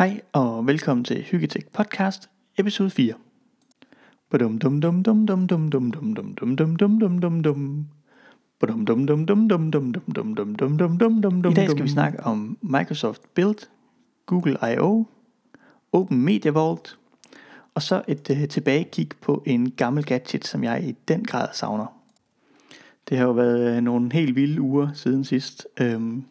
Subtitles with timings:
[0.00, 3.14] Hej og velkommen til Hyggetek Podcast, episode 4.
[4.30, 7.86] Badum dum dum dum dum dum dum dum dum dum dum dum dum dum dum.
[8.60, 11.52] Badum dum dum dum dum dum dum dum dum dum dum dum dum dum.
[11.52, 13.68] I dag skal vi snakke om Microsoft Build,
[14.26, 15.04] Google I.O.,
[15.92, 16.98] Open Media Vault,
[17.74, 21.86] og så et uh, tilbagekig på en gammel gadget, som jeg i den grad savner.
[23.08, 25.66] Det har jo været uh, nogle helt vilde uger siden sidst.
[25.80, 26.24] Um,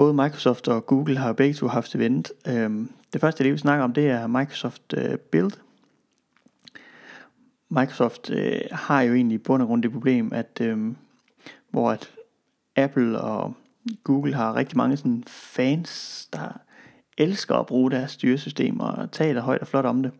[0.00, 2.32] både Microsoft og Google har begge to haft event.
[2.48, 5.52] Um, det første, det vi snakker om, det er Microsoft øh, Build.
[7.68, 10.96] Microsoft øh, har jo egentlig i bund og grund det problem, at um,
[11.70, 12.10] hvor at
[12.76, 13.54] Apple og
[14.04, 16.60] Google har rigtig mange sådan fans, der
[17.18, 20.12] elsker at bruge deres styresystem og taler højt og flot om det.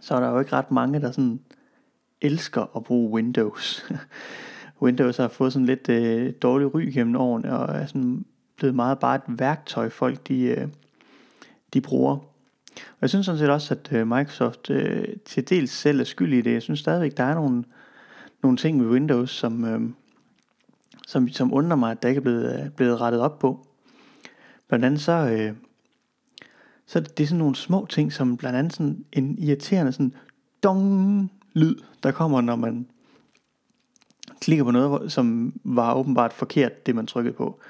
[0.00, 1.40] Så er der jo ikke ret mange, der sådan
[2.20, 3.84] elsker at bruge Windows.
[4.82, 8.24] Windows har fået sådan lidt øh, dårlig ry gennem årene, og er sådan
[8.62, 10.68] blevet meget bare et værktøj, folk de, øh,
[11.74, 12.16] de bruger.
[12.76, 16.32] Og jeg synes sådan set også, at øh, Microsoft øh, til dels selv er skyld
[16.32, 16.52] i det.
[16.52, 17.64] Jeg synes stadigvæk, der er nogle,
[18.42, 19.80] nogle ting ved Windows, som, øh,
[21.06, 23.66] som, som undrer mig, at der ikke er blevet, øh, blevet rettet op på.
[24.68, 25.54] Blandt andet så, øh,
[26.86, 30.14] så det, det er sådan nogle små ting, som blandt andet sådan en irriterende sådan
[30.62, 32.86] dong lyd, der kommer, når man
[34.40, 37.60] klikker på noget, som var åbenbart forkert, det man trykkede på.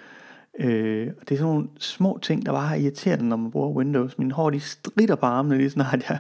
[0.59, 3.69] Øh, og det er sådan nogle små ting, der bare er irriterende, når man bruger
[3.69, 4.19] Windows.
[4.19, 6.19] Min hår, de strider på armene lige snart jeg,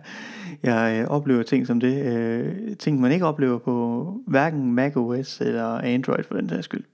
[0.62, 2.16] jeg øh, oplever ting som det.
[2.16, 6.84] Øh, ting, man ikke oplever på hverken macOS eller Android for den sags skyld.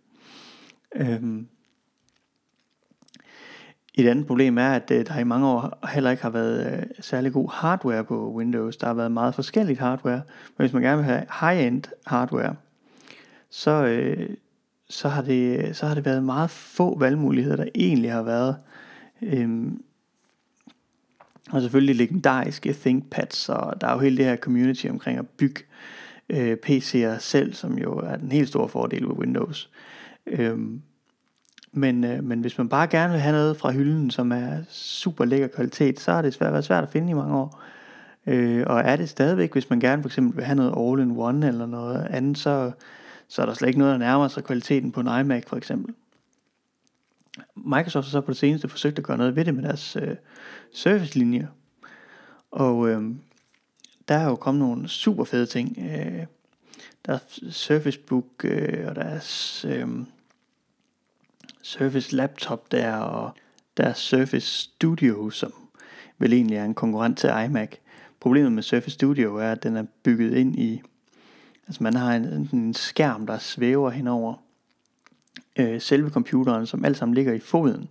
[0.96, 1.42] Øh,
[3.94, 6.86] et andet problem er, at øh, der i mange år heller ikke har været øh,
[7.00, 8.76] særlig god hardware på Windows.
[8.76, 10.22] Der har været meget forskelligt hardware.
[10.56, 12.56] Men hvis man gerne vil have high-end hardware,
[13.50, 14.30] så, øh,
[14.90, 18.56] så, har det, så har det været meget få valgmuligheder, der egentlig har været.
[19.22, 19.82] Øhm,
[21.50, 25.62] og selvfølgelig legendariske ThinkPads, og der er jo hele det her community omkring at bygge
[26.28, 29.70] øh, PC'er selv, som jo er den helt store fordel ved Windows.
[30.26, 30.82] Øhm,
[31.72, 35.24] men, øh, men hvis man bare gerne vil have noget fra hylden, som er super
[35.24, 37.62] lækker kvalitet, så har det svært, været svært at finde i mange år.
[38.26, 41.66] Øh, og er det stadigvæk, hvis man gerne for eksempel vil have noget all-in-one eller
[41.66, 42.72] noget andet, så,
[43.28, 45.94] så er der slet ikke noget, der nærmer sig kvaliteten på en iMac for eksempel.
[47.54, 50.16] Microsoft har så på det seneste forsøgt at gøre noget ved det med deres øh,
[50.72, 51.46] servicelinjer.
[52.50, 53.02] Og øh,
[54.08, 55.78] der er jo kommet nogle super fede ting.
[55.78, 56.26] Øh,
[57.06, 57.18] der er
[57.50, 59.88] Surface Book, øh, og deres øh,
[61.62, 63.30] Surface Laptop der, og
[63.76, 65.52] deres Surface Studio, som
[66.18, 67.70] vel egentlig er en konkurrent til iMac.
[68.20, 70.82] Problemet med Surface Studio er, at den er bygget ind i,
[71.68, 74.34] altså man har en, en skærm, der svæver henover
[75.58, 77.88] øh, selve computeren, som alt sammen ligger i foden.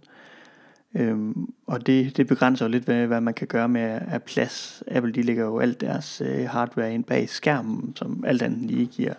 [0.95, 4.83] Øhm, og det, det begrænser jo lidt, hvad, hvad man kan gøre med af plads.
[4.87, 8.85] Apple de lægger jo alt deres øh, hardware ind bag skærmen, som alt andet lige
[8.85, 9.13] giver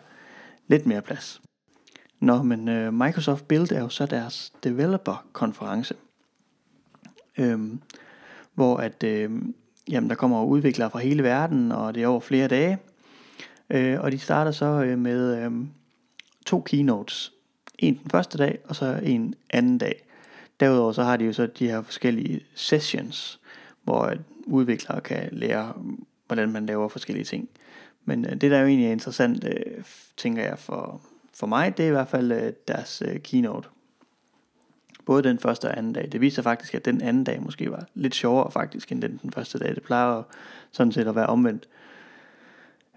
[0.66, 1.40] lidt mere plads.
[2.20, 5.94] Nå, men øh, Microsoft Build er jo så deres developer-konference,
[7.38, 7.80] øhm,
[8.54, 9.30] hvor at, øh,
[9.88, 12.78] jamen, der kommer udviklere fra hele verden, og det er over flere dage.
[13.70, 15.52] Øh, og de starter så øh, med øh,
[16.46, 17.32] to keynotes.
[17.78, 20.04] En den første dag, og så en anden dag.
[20.60, 23.40] Derudover så har de jo så de her forskellige sessions,
[23.82, 24.14] hvor
[24.46, 25.72] udviklere kan lære,
[26.26, 27.48] hvordan man laver forskellige ting.
[28.04, 29.84] Men øh, det der jo egentlig er interessant, øh,
[30.16, 31.00] tænker jeg, for,
[31.34, 33.68] for mig, det er i hvert fald øh, deres øh, keynote.
[35.06, 36.08] Både den første og anden dag.
[36.12, 39.32] Det viser faktisk, at den anden dag måske var lidt sjovere faktisk, end den, den
[39.32, 39.74] første dag.
[39.74, 40.22] Det plejer
[40.72, 41.68] sådan set at være omvendt.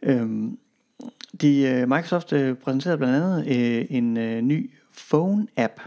[0.01, 0.57] Øhm,
[1.41, 5.81] de, øh, Microsoft øh, præsenterede blandt andet øh, en øh, ny phone-app,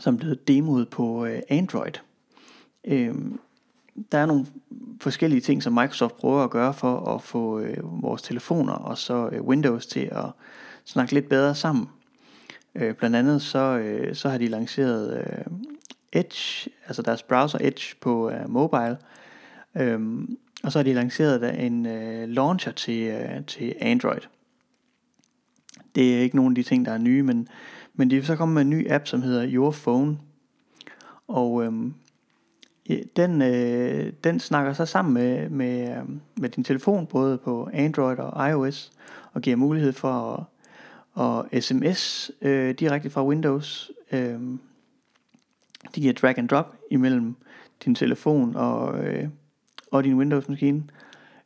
[0.00, 1.92] som blev demoet på øh, Android.
[2.84, 3.40] Øhm,
[4.12, 4.46] der er nogle
[5.00, 9.28] forskellige ting, som Microsoft prøver at gøre for at få øh, vores telefoner og så
[9.32, 10.26] øh, Windows til at
[10.84, 11.86] snakke lidt bedre sammen.
[12.74, 15.44] Øh, blandt andet så, øh, så har de lanceret øh,
[16.12, 18.96] Edge, altså deres browser Edge på øh, mobile.
[19.76, 20.00] Øh,
[20.62, 24.20] og så har de lanceret en øh, launcher til, øh, til Android.
[25.94, 27.48] Det er ikke nogen af de ting, der er nye, men,
[27.94, 30.18] men de er så kommet med en ny app, som hedder Your Phone.
[31.28, 31.72] Og øh,
[33.16, 36.04] den, øh, den snakker så sammen med, med, øh,
[36.36, 38.92] med din telefon, både på Android og iOS,
[39.32, 40.44] og giver mulighed for at
[41.18, 43.90] og sms øh, direkte fra Windows.
[44.12, 44.40] Øh,
[45.94, 47.34] de giver drag and drop imellem
[47.84, 49.28] din telefon og, øh,
[49.90, 50.82] og din Windows-maskine.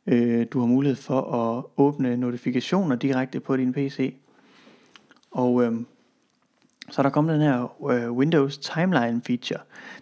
[0.07, 4.15] Øh, du har mulighed for at åbne notifikationer direkte på din PC.
[5.31, 5.73] Og øh,
[6.89, 9.59] Så er der kommet den her øh, Windows Timeline feature.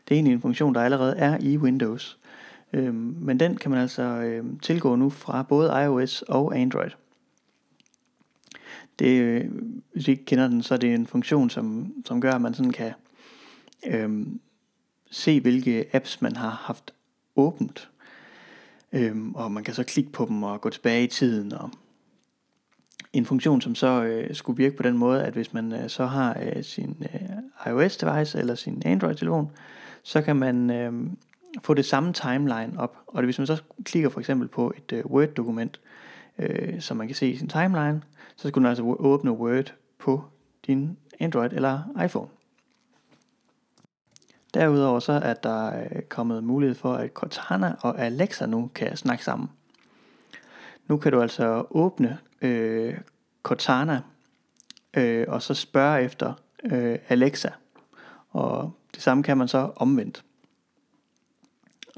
[0.07, 2.19] Det er egentlig en funktion, der allerede er i Windows.
[2.73, 6.89] Øh, men den kan man altså øh, tilgå nu fra både iOS og Android.
[8.99, 9.51] Det, øh,
[9.93, 12.53] hvis I ikke kender den, så er det en funktion, som, som gør, at man
[12.53, 12.93] sådan kan
[13.87, 14.27] øh,
[15.11, 16.93] se, hvilke apps man har haft
[17.35, 17.90] åbent.
[18.93, 21.53] Øhm, og man kan så klikke på dem og gå tilbage i tiden.
[21.53, 21.69] Og
[23.13, 26.05] en funktion, som så øh, skulle virke på den måde, at hvis man øh, så
[26.05, 29.51] har øh, sin øh, iOS-device eller sin Android-telefon,
[30.03, 30.93] så kan man øh,
[31.63, 32.97] få det samme timeline op.
[33.07, 35.79] Og hvis man så klikker for eksempel på et øh, Word-dokument,
[36.39, 38.01] øh, som man kan se i sin timeline,
[38.35, 40.23] så skulle man altså åbne Word på
[40.67, 42.27] din Android eller iPhone.
[44.53, 49.23] Derudover så er der øh, kommet mulighed for, at Cortana og Alexa nu kan snakke
[49.23, 49.49] sammen.
[50.87, 52.97] Nu kan du altså åbne øh,
[53.43, 54.01] Cortana
[54.97, 56.33] øh, og så spørge efter
[56.63, 57.49] øh, Alexa.
[58.29, 60.23] Og det samme kan man så omvendt.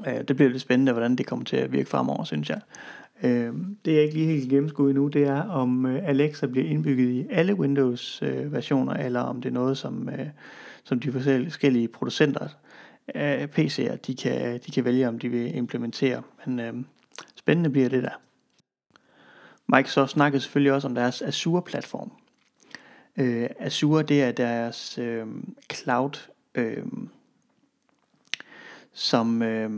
[0.06, 2.60] Øh, det bliver lidt spændende, hvordan det kommer til at virke fremover, synes jeg.
[3.22, 3.54] Øh,
[3.84, 7.26] det er ikke lige helt gennemskuet endnu, det er om øh, Alexa bliver indbygget i
[7.30, 10.26] alle Windows øh, versioner, eller om det er noget, som, øh,
[10.84, 12.48] som de forskellige producenter
[13.08, 16.22] af PC'er, de kan, de kan vælge, om de vil implementere.
[16.46, 16.74] Men øh,
[17.36, 18.20] spændende bliver det der.
[19.66, 22.12] Microsoft snakkede selvfølgelig også om deres Azure-platform.
[23.16, 25.26] Øh, Azure, det er deres øh,
[25.72, 26.84] cloud, øh,
[28.92, 29.70] som øh,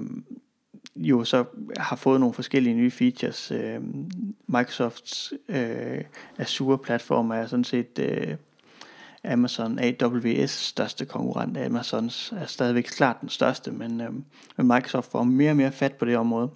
[0.97, 1.45] jo så
[1.77, 3.53] har fået nogle forskellige nye features.
[3.53, 3.81] Øh,
[4.47, 6.05] Microsofts øh,
[6.39, 8.37] Azure-platform er sådan set øh,
[9.27, 11.59] Amazon AWS største konkurrent.
[11.59, 14.13] Amazons er stadigvæk klart den største, men, øh,
[14.57, 16.51] men Microsoft får mere og mere fat på det område.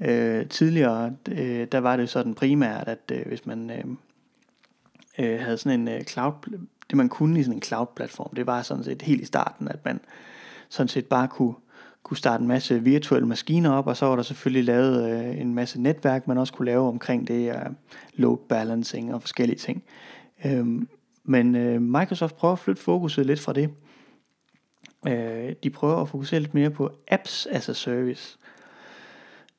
[0.00, 3.84] Øh, tidligere, øh, der var det sådan primært, at øh, hvis man øh,
[5.18, 6.32] øh, havde sådan en øh, cloud,
[6.90, 9.84] det man kunne i sådan en cloud-platform, det var sådan set helt i starten, at
[9.84, 10.00] man
[10.68, 11.54] sådan set bare kunne,
[12.02, 15.54] kunne starte en masse virtuelle maskiner op, og så var der selvfølgelig lavet øh, en
[15.54, 17.70] masse netværk, man også kunne lave omkring det, øh,
[18.14, 19.82] load balancing og forskellige ting.
[20.44, 20.88] Øhm,
[21.28, 23.70] men øh, Microsoft prøver at flytte fokuset lidt fra det.
[25.06, 28.38] Øh, de prøver at fokusere lidt mere på apps as a service.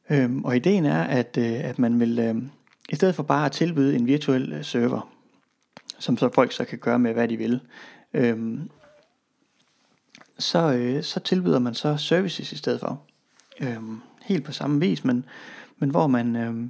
[0.09, 2.35] Øhm, og ideen er, at, øh, at man vil, øh,
[2.89, 5.13] i stedet for bare at tilbyde en virtuel øh, server,
[5.99, 7.61] som så folk så kan gøre med, hvad de vil,
[8.13, 8.59] øh,
[10.39, 13.01] så, øh, så tilbyder man så services i stedet for.
[13.59, 13.77] Øh,
[14.21, 15.25] helt på samme vis, men,
[15.77, 16.67] men hvor man, øh,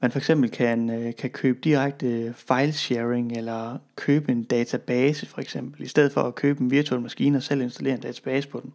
[0.00, 5.40] man for eksempel kan, øh, kan købe direkte file sharing, eller købe en database for
[5.40, 8.60] eksempel, i stedet for at købe en virtuel maskine og selv installere en database på
[8.60, 8.72] den,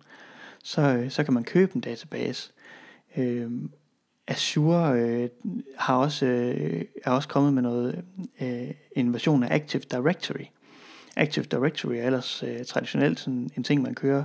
[0.64, 2.52] så, øh, så kan man købe en database.
[3.18, 3.52] Øh,
[4.28, 5.30] Azure øh,
[5.78, 8.04] har også, øh, er også kommet med noget
[8.42, 10.46] øh, en version af Active Directory.
[11.16, 14.24] Active Directory er ellers øh, traditionelt sådan en ting, man kører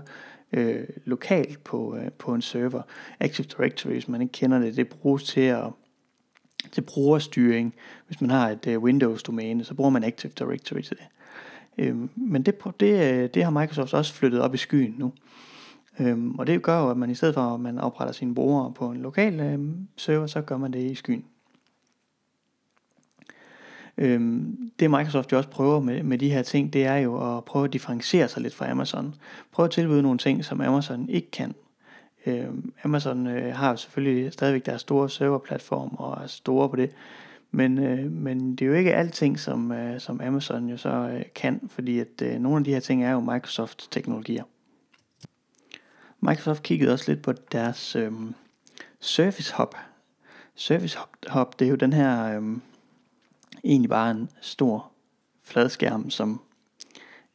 [0.53, 2.83] øh, lokalt på, øh, på en server.
[3.21, 5.65] Active Directory, hvis man ikke kender det, det bruges til at
[6.73, 7.75] til brugerstyring.
[8.07, 11.07] Hvis man har et uh, Windows-domæne, så bruger man Active Directory til det.
[11.79, 15.13] Øhm, men det, det, øh, det har Microsoft også flyttet op i skyen nu.
[16.01, 18.73] Øhm, og det gør jo, at man i stedet for, at man opretter sine brugere
[18.73, 21.25] på en lokal øhm, server, så gør man det i skyen.
[23.99, 27.45] Øhm, det Microsoft jo også prøver med, med de her ting, det er jo at
[27.45, 29.15] prøve at differentiere sig lidt fra Amazon.
[29.53, 31.55] Prøve at tilbyde nogle ting, som Amazon ikke kan.
[32.27, 32.49] Øh,
[32.85, 36.91] Amazon øh, har selvfølgelig stadigvæk deres store serverplatform og er store på det.
[37.51, 41.23] Men, øh, men det er jo ikke alting, som, øh, som Amazon jo så øh,
[41.35, 44.45] kan, fordi at øh, nogle af de her ting er jo Microsoft teknologier.
[46.21, 48.13] Microsoft kiggede også lidt på deres øh,
[49.01, 49.75] Service Hub.
[50.55, 50.99] Service
[51.31, 52.59] Hub, det er jo den her øh,
[53.65, 54.91] egentlig bare en stor
[55.43, 56.41] fladskærm, som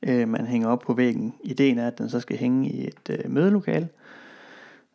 [0.04, 1.34] øh, man hænger op på væggen.
[1.44, 3.90] Ideen er, at den så skal hænge i et øh, mødelokale,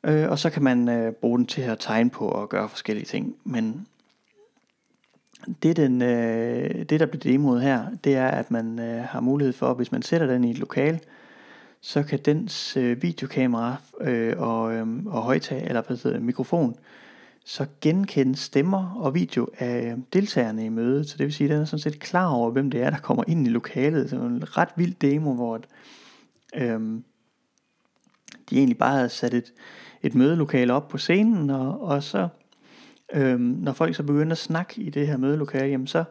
[0.05, 3.07] øh, og så kan man øh, bruge den til at tegne på og gøre forskellige
[3.07, 3.37] ting.
[3.45, 3.87] Men
[5.63, 9.53] det, den, øh, det der bliver demoet her, det er, at man øh, har mulighed
[9.53, 11.01] for, hvis man sætter den i et lokal,
[11.81, 16.77] så kan dens øh, videokamera øh, og, øh, og højtag, eller hvad hedder, mikrofon,
[17.45, 21.09] så genkende stemmer og video af øh, deltagerne i mødet.
[21.09, 22.99] Så det vil sige, at den er sådan set klar over, hvem det er, der
[22.99, 24.11] kommer ind i lokalet.
[24.11, 25.61] Så en ret vild demo, hvor
[26.55, 26.81] øh,
[28.51, 29.53] de egentlig bare havde sat et,
[30.05, 32.29] et mødelokale op på scenen, og, og så
[33.13, 36.05] øh, når folk så begyndte at snakke i det her mødelokale, jamen så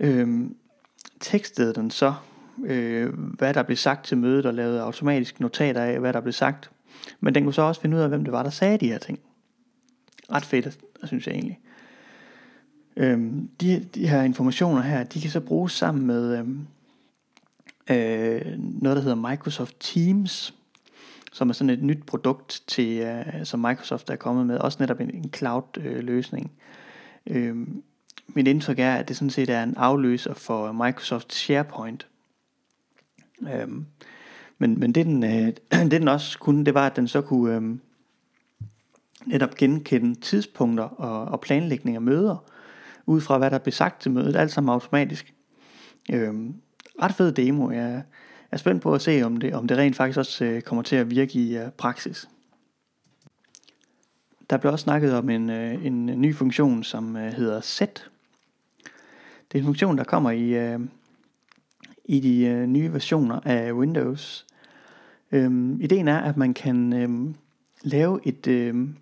[0.00, 0.50] øh,
[1.20, 2.14] tekstede den så
[2.64, 6.32] øh, hvad der blev sagt til mødet, og lavede automatisk notater af, hvad der blev
[6.32, 6.70] sagt.
[7.20, 8.98] Men den kunne så også finde ud af, hvem det var, der sagde de her
[8.98, 9.18] ting.
[10.32, 11.58] Ret fedt, synes jeg egentlig.
[12.96, 16.66] Øhm, de, de her informationer her, de kan så bruges sammen med, øhm,
[17.90, 20.54] øh, noget, der hedder Microsoft Teams,
[21.36, 24.58] som er sådan et nyt produkt, til, øh, som Microsoft er kommet med.
[24.58, 26.52] Også netop en, en cloud-løsning.
[27.26, 27.82] Øh, øhm,
[28.28, 32.06] mit indtryk er, at det sådan set er en afløser for Microsoft SharePoint.
[33.42, 33.68] Øh,
[34.58, 35.52] men, men det den, øh,
[35.90, 37.78] det den også kunne, det var, at den så kunne øh,
[39.26, 42.44] netop genkende tidspunkter og, og planlægning af møder,
[43.06, 45.34] ud fra hvad der blev sagt til mødet, alt sammen automatisk.
[46.12, 46.34] Øh,
[47.02, 47.70] ret fed demo.
[47.70, 48.02] Jeg
[48.56, 50.96] er spændt på at se, om det, om det rent faktisk også øh, kommer til
[50.96, 52.28] at virke i øh, praksis.
[54.50, 58.10] Der blev også snakket om en, øh, en ny funktion, som hedder Set.
[59.52, 60.76] Det er en funktion, der kommer i,
[62.04, 64.46] i de nye versioner af Windows.
[65.32, 67.34] Øhm, ideen er, at man kan øhm,
[67.82, 68.96] lave et, øhm,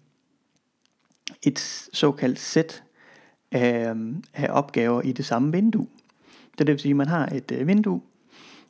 [1.43, 1.59] et
[1.93, 2.83] såkaldt sæt
[3.53, 5.87] af, øhm, af opgaver i det samme vindue.
[6.59, 8.01] Det, det vil sige, at man har et øh, vindue,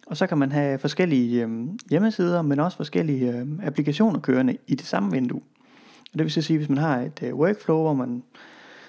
[0.07, 1.51] og så kan man have forskellige øh,
[1.91, 5.41] hjemmesider, men også forskellige øh, applikationer kørende i det samme vindue.
[6.13, 8.23] Og det vil sige, hvis man har et øh, workflow, hvor man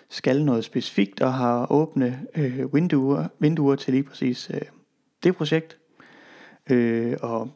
[0.09, 4.61] skal noget specifikt og har åbne øh, vinduer, vinduer til lige præcis øh,
[5.23, 5.77] det projekt,
[6.69, 7.51] øh, og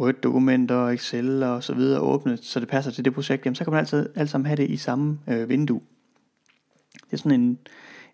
[0.00, 3.70] Word-dokumenter, Excel og så videre åbne, så det passer til det projekt, jamen, så kan
[3.70, 5.80] man altid alt sammen have det i samme øh, vindue.
[6.92, 7.58] Det er sådan en,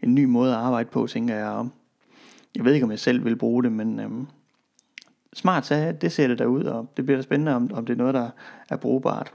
[0.02, 1.68] en ny måde at arbejde på, tænker jeg.
[2.56, 4.26] Jeg ved ikke, om jeg selv vil bruge det, men øhm,
[5.34, 7.92] smart så det ser det der ud, og det bliver da spændende, om, om det
[7.92, 8.30] er noget, der
[8.68, 9.32] er brugbart.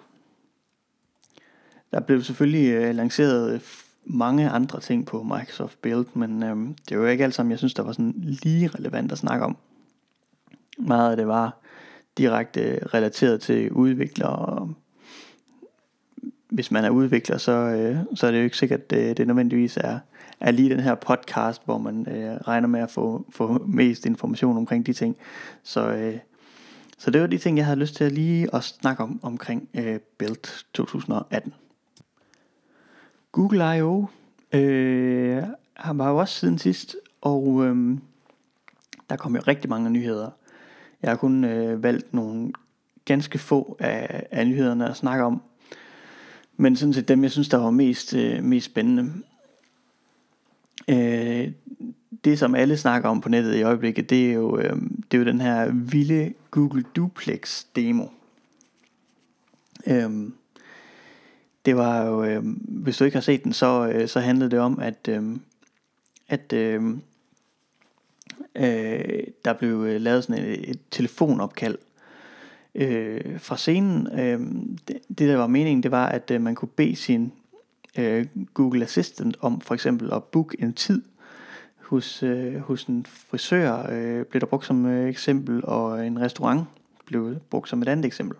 [1.92, 3.62] Der blev selvfølgelig øh, lanceret
[4.06, 6.58] mange andre ting på Microsoft Build, men øh,
[6.90, 9.46] det var jo ikke alt sammen, jeg synes, der var sådan lige relevant at snakke
[9.46, 9.58] om.
[10.78, 11.58] Meget af det var
[12.18, 14.74] direkte relateret til udviklere.
[16.50, 19.28] Hvis man er udvikler, så, øh, så er det jo ikke sikkert, at det, det
[19.28, 20.00] nødvendigvis er,
[20.44, 24.58] er lige den her podcast, hvor man øh, regner med at få, få mest information
[24.58, 25.18] omkring de ting.
[25.64, 26.18] Så, øh,
[26.98, 29.70] så det var de ting, jeg havde lyst til at lige at snakke om omkring
[29.74, 31.54] øh, Build 2018.
[33.32, 34.06] Google I.O.
[34.52, 35.44] Øh,
[35.94, 37.98] var jo også siden sidst, og øh,
[39.10, 40.30] der kom jo rigtig mange nyheder.
[41.02, 42.52] Jeg har kun øh, valgt nogle
[43.06, 45.42] ganske få af, af nyhederne at snakke om.
[46.58, 49.14] Men sådan set dem, jeg synes, der var mest, øh, mest spændende.
[50.88, 51.52] Øh,
[52.26, 54.76] det, som alle snakker om på nettet i øjeblikket, det er jo, øh,
[55.12, 58.06] det er jo den her vilde Google Duplex demo.
[59.88, 60.12] Øh,
[61.66, 64.60] det var jo, øh, hvis du ikke har set den, så, øh, så handlede det
[64.60, 65.38] om, at, øh,
[66.28, 66.84] at øh,
[68.56, 71.78] øh, der blev øh, lavet sådan et, et telefonopkald
[72.76, 74.20] øh, fra scenen.
[74.20, 74.40] Øh,
[74.88, 77.32] det, det der var meningen, det var, at øh, man kunne bede sin
[77.98, 81.02] øh, Google Assistant om for eksempel at booke en tid
[81.82, 86.68] hos, øh, hos en frisør, øh, blev der brugt som øh, eksempel, og en restaurant
[87.06, 88.38] blev brugt som et andet eksempel.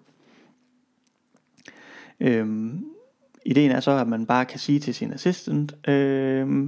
[2.20, 2.86] Øhm,
[3.46, 6.68] ideen er så, at man bare kan sige til sin assistant, øh,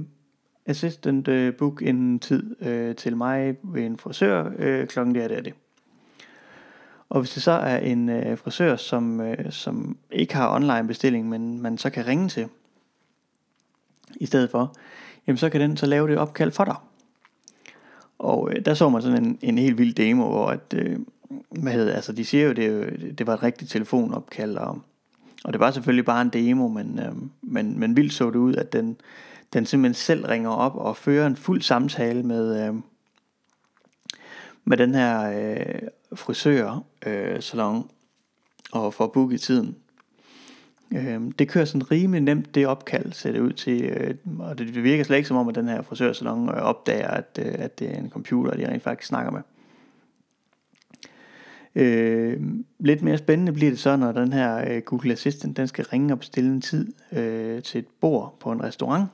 [0.66, 5.40] assistant øh, book en tid øh, til mig ved en frisør øh, klokken der, der,
[5.40, 5.54] det.
[7.08, 11.28] Og hvis det så er en øh, frisør, som, øh, som ikke har online bestilling,
[11.28, 12.48] men man så kan ringe til
[14.20, 14.76] i stedet for,
[15.26, 16.76] jamen så kan den så lave det opkald for dig.
[18.18, 20.98] Og øh, der så man sådan en, en helt vild demo, hvor at, øh,
[21.50, 24.78] hvad hedder, altså de siger jo, det, det var et rigtigt telefonopkald, og,
[25.44, 28.54] og det var selvfølgelig bare en demo, men, øh, men, men vildt så det ud,
[28.54, 28.96] at den,
[29.52, 32.74] den simpelthen selv ringer op og fører en fuld samtale med, øh,
[34.64, 37.90] med den her øh, frisør øh, salon
[38.72, 39.76] og får booket tiden.
[40.92, 44.84] Øh, det kører sådan rimelig nemt, det opkald ser det ud til, øh, og det,
[44.84, 47.94] virker slet ikke som om, at den her frisørsalon øh, opdager, at, øh, at det
[47.94, 49.40] er en computer, de rent faktisk snakker med.
[51.74, 52.40] Øh,
[52.78, 56.14] lidt mere spændende bliver det så, når den her øh, Google Assistant, den skal ringe
[56.14, 59.08] og bestille en tid øh, til et bord på en restaurant.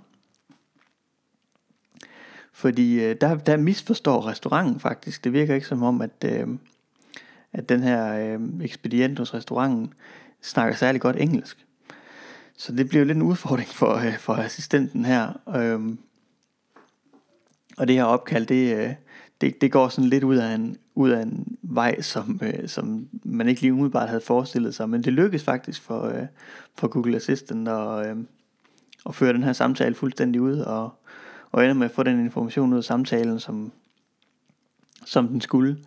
[2.53, 5.25] Fordi øh, der, der misforstår restauranten faktisk.
[5.25, 6.49] Det virker ikke som om, at, øh,
[7.53, 9.93] at den her øh, ekspedient hos restauranten
[10.43, 11.67] snakker særlig godt engelsk.
[12.57, 15.41] Så det bliver lidt en udfordring for, øh, for assistenten her.
[15.57, 15.99] Øhm,
[17.77, 18.95] og det her opkald, det, øh,
[19.41, 23.09] det, det går sådan lidt ud af en, ud af en vej, som, øh, som
[23.25, 24.89] man ikke lige umiddelbart havde forestillet sig.
[24.89, 26.27] Men det lykkedes faktisk for, øh,
[26.79, 28.17] for Google Assistant at, øh,
[29.07, 30.91] at føre den her samtale fuldstændig ud og,
[31.53, 33.73] og ender med at få den information ud af samtalen, som,
[35.05, 35.79] som den skulle.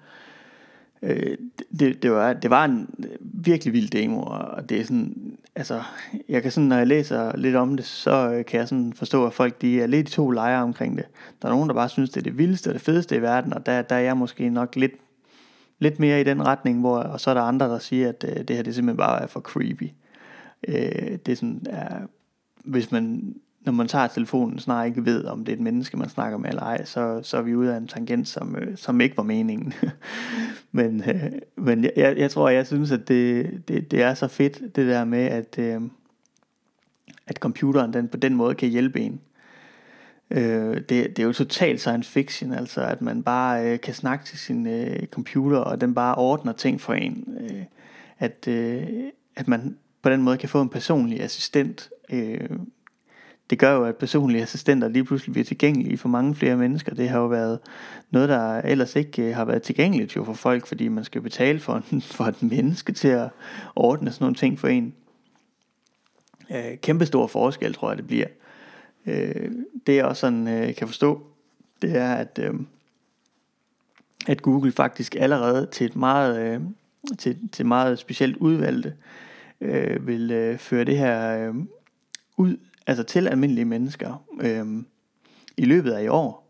[1.02, 1.38] Øh,
[1.80, 2.90] det, det, var, det var en
[3.22, 5.82] virkelig vild demo, og det er sådan, altså,
[6.30, 9.26] jeg kan sådan, når jeg læser lidt om det, så øh, kan jeg sådan forstå,
[9.26, 11.06] at folk de er lidt i to lejre omkring det.
[11.42, 13.54] Der er nogen, der bare synes, det er det vildeste og det fedeste i verden,
[13.54, 14.94] og der, der er jeg måske nok lidt
[15.80, 18.48] lidt mere i den retning, hvor, og så er der andre, der siger, at øh,
[18.48, 19.90] det her det simpelthen bare er for creepy.
[20.68, 22.00] Øh, det er sådan, er,
[22.64, 26.10] hvis man, når man tager telefonen, snarere ikke ved, om det er et menneske, man
[26.10, 29.02] snakker med eller ej, så, så er vi ude af en tangent, som, øh, som
[29.02, 29.74] ikke var meningen.
[30.72, 34.76] men øh, men jeg, jeg tror, jeg synes, at det, det, det er så fedt,
[34.76, 35.82] det der med, at, øh,
[37.28, 39.22] at computeren den på den måde kan hjælpe en.
[40.32, 44.26] Øh, det, det er jo totalt science fiction, altså at man bare øh, kan snakke
[44.26, 47.38] til sin øh, computer, og den bare ordner ting for en.
[47.42, 47.64] Øh,
[48.20, 48.84] at, øh,
[49.36, 51.90] at man på den måde kan få en personlig assistent.
[52.12, 52.50] Øh,
[53.50, 56.96] det gør jo, at personlige assistenter lige pludselig bliver tilgængelige for mange flere mennesker.
[56.96, 57.60] Det har jo været
[58.12, 61.60] noget, der ellers ikke øh, har været tilgængeligt jo for folk, fordi man skal betale
[61.60, 63.30] for, en, for et menneske til at
[63.76, 64.94] ordne sådan nogle ting for en.
[66.52, 68.28] Øh, kæmpe stor forskel, tror jeg, det bliver.
[69.06, 69.52] Øh,
[69.88, 71.28] det jeg også sådan øh, kan forstå,
[71.82, 72.54] det er, at, øh,
[74.28, 76.62] at Google faktisk allerede til et meget, øh,
[77.18, 78.94] til, til meget specielt udvalgte
[79.62, 81.56] øh, vil øh, føre det her øh,
[82.38, 84.84] ud, altså til almindelige mennesker øh,
[85.58, 86.46] i løbet af i år.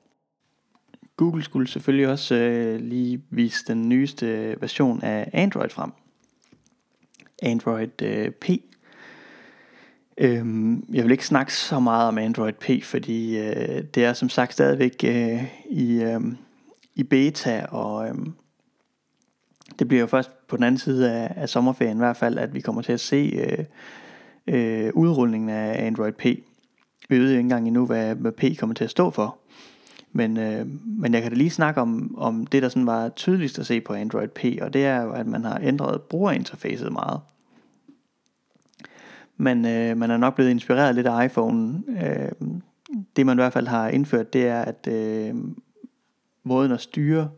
[1.18, 5.92] Google skulle selvfølgelig også øh, lige vise den nyeste version af Android frem.
[7.42, 8.50] Android øh, P
[10.18, 14.30] Øhm, jeg vil ikke snakke så meget om Android P, fordi øh, det er som
[14.30, 16.22] sagt stadigvæk øh, i, øh,
[16.96, 18.15] i beta, og øh,
[19.80, 22.54] det bliver jo først på den anden side af, af sommerferien i hvert fald, at
[22.54, 23.65] vi kommer til at se øh,
[24.48, 26.24] øh, udrulningen af Android P.
[27.10, 29.38] Vi ved jo ikke engang endnu, hvad, hvad P kommer til at stå for.
[30.12, 33.60] Men, øh, men jeg kan da lige snakke om, om det, der sådan var tydeligst
[33.60, 37.20] at se på Android P, og det er jo, at man har ændret brugerinterfacet meget.
[39.38, 41.84] Men øh, man er nok blevet inspireret lidt af iPhone.
[41.88, 42.48] Øh,
[43.16, 45.36] det man i hvert fald har indført, det er, at øh,
[46.44, 47.30] måden at styre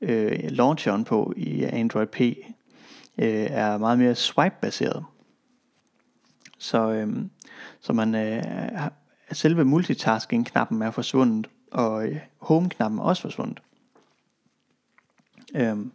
[0.00, 5.04] øh, launcheren på i Android P øh, er meget mere swipe-baseret.
[6.60, 7.30] Så, øhm,
[7.80, 8.42] så man øh,
[9.32, 13.60] selve multitasking-knappen er forsvundet, og øh, home-knappen er også forsvundet.
[15.54, 15.92] Øhm,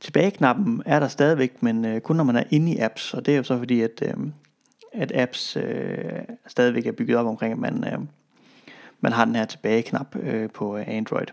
[0.00, 3.32] tilbage-knappen er der stadigvæk, men øh, kun når man er inde i apps, og det
[3.32, 4.14] er jo så fordi, at øh,
[4.92, 7.98] at apps øh, stadigvæk er bygget op omkring, at man, øh,
[9.00, 11.26] man har den her tilbage-knap øh, på øh, Android.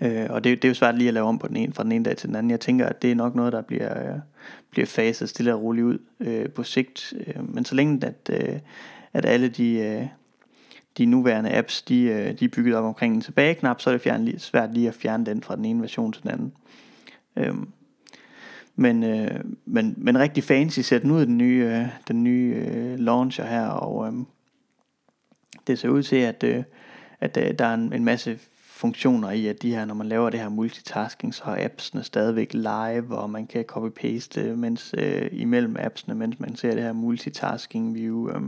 [0.00, 1.82] Øh, og det, det er jo svært lige at lave om på den ene, fra
[1.82, 2.50] den ene dag til den anden.
[2.50, 4.18] Jeg tænker, at det er nok noget, der bliver, øh,
[4.70, 7.14] bliver faset stille og roligt ud øh, på sigt.
[7.26, 8.58] Øh, men så længe at, øh,
[9.12, 10.06] at alle de, øh,
[10.98, 14.00] de nuværende apps, de, øh, de er bygget op omkring en tilbageknap, så er det
[14.00, 16.52] fjern, svært lige at fjerne den fra den ene version til den anden.
[17.36, 17.54] Øh,
[18.76, 22.98] men, øh, men, men rigtig fancy ser den ud, den nye, øh, den nye øh,
[22.98, 24.12] launcher her, og øh,
[25.66, 26.62] det ser ud til, at, øh,
[27.20, 28.38] at øh, der er en, en masse
[28.76, 32.54] funktioner i, at de her, når man laver det her multitasking, så er appsene stadigvæk
[32.54, 37.94] live, og man kan copy-paste mens, øh, imellem appsene, mens man ser det her multitasking
[37.94, 38.30] view.
[38.30, 38.42] Øh,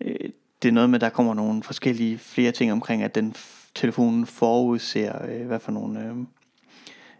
[0.00, 0.30] øh,
[0.62, 3.34] det er noget med, at der kommer nogle forskellige flere ting omkring, at den
[3.74, 6.00] telefonen forudser, øh, hvad for nogle...
[6.00, 6.16] Øh,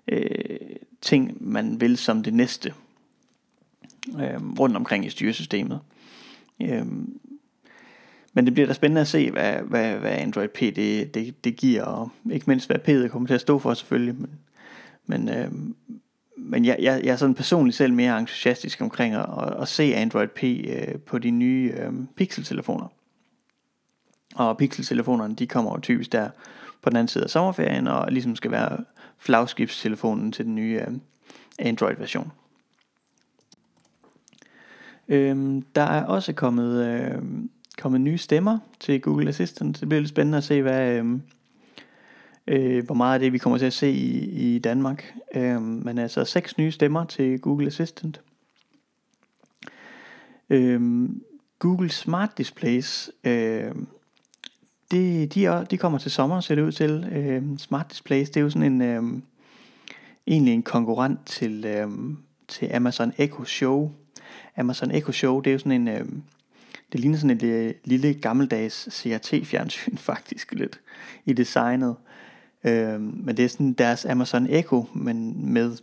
[0.09, 2.75] øh, ting, man vil som det næste
[4.09, 5.81] øh, rundt omkring i styresystemet.
[6.63, 6.87] Øh,
[8.37, 11.57] men det bliver da spændende at se, hvad, hvad, hvad Android P det, det, det
[11.57, 14.15] giver, og ikke mindst hvad P'et kommer til at stå for selvfølgelig.
[14.15, 14.31] Men,
[15.07, 15.53] men, øh,
[16.37, 19.95] men jeg, jeg, jeg er sådan personligt selv mere entusiastisk omkring at, at, at se
[19.95, 22.87] Android P øh, på de nye øh, Pixel-telefoner.
[24.35, 26.29] Og Pixel-telefonerne, de kommer jo typisk der
[26.83, 28.85] på den anden side af sommerferien, og ligesom skal være
[29.19, 30.95] flagskibstelefonen til den nye øh,
[31.59, 32.33] Android-version.
[35.09, 37.23] Øhm, der er også kommet, øh,
[37.79, 39.81] kommet nye stemmer til Google Assistant.
[39.81, 41.19] Det bliver lidt spændende at se, hvad, øh,
[42.47, 45.15] øh, hvor meget af det vi kommer til at se i, i Danmark.
[45.35, 48.21] Øh, men altså seks nye stemmer til Google Assistant.
[50.51, 51.09] Øh,
[51.59, 53.75] Google Smart Displays øh,
[54.91, 57.09] det, de, er, de kommer til sommer, ser det ud til.
[57.13, 59.03] Øh, Smart Displays, det er jo sådan en, øh,
[60.27, 61.91] egentlig en konkurrent til, øh,
[62.49, 63.93] til Amazon Echo Show.
[64.57, 66.07] Amazon Echo Show, det er jo sådan en, øh,
[66.93, 70.81] det ligner sådan et øh, lille gammeldags CRT-fjernsyn faktisk lidt
[71.25, 71.97] i designet.
[72.65, 75.77] Øh, men det er sådan deres Amazon Echo, men med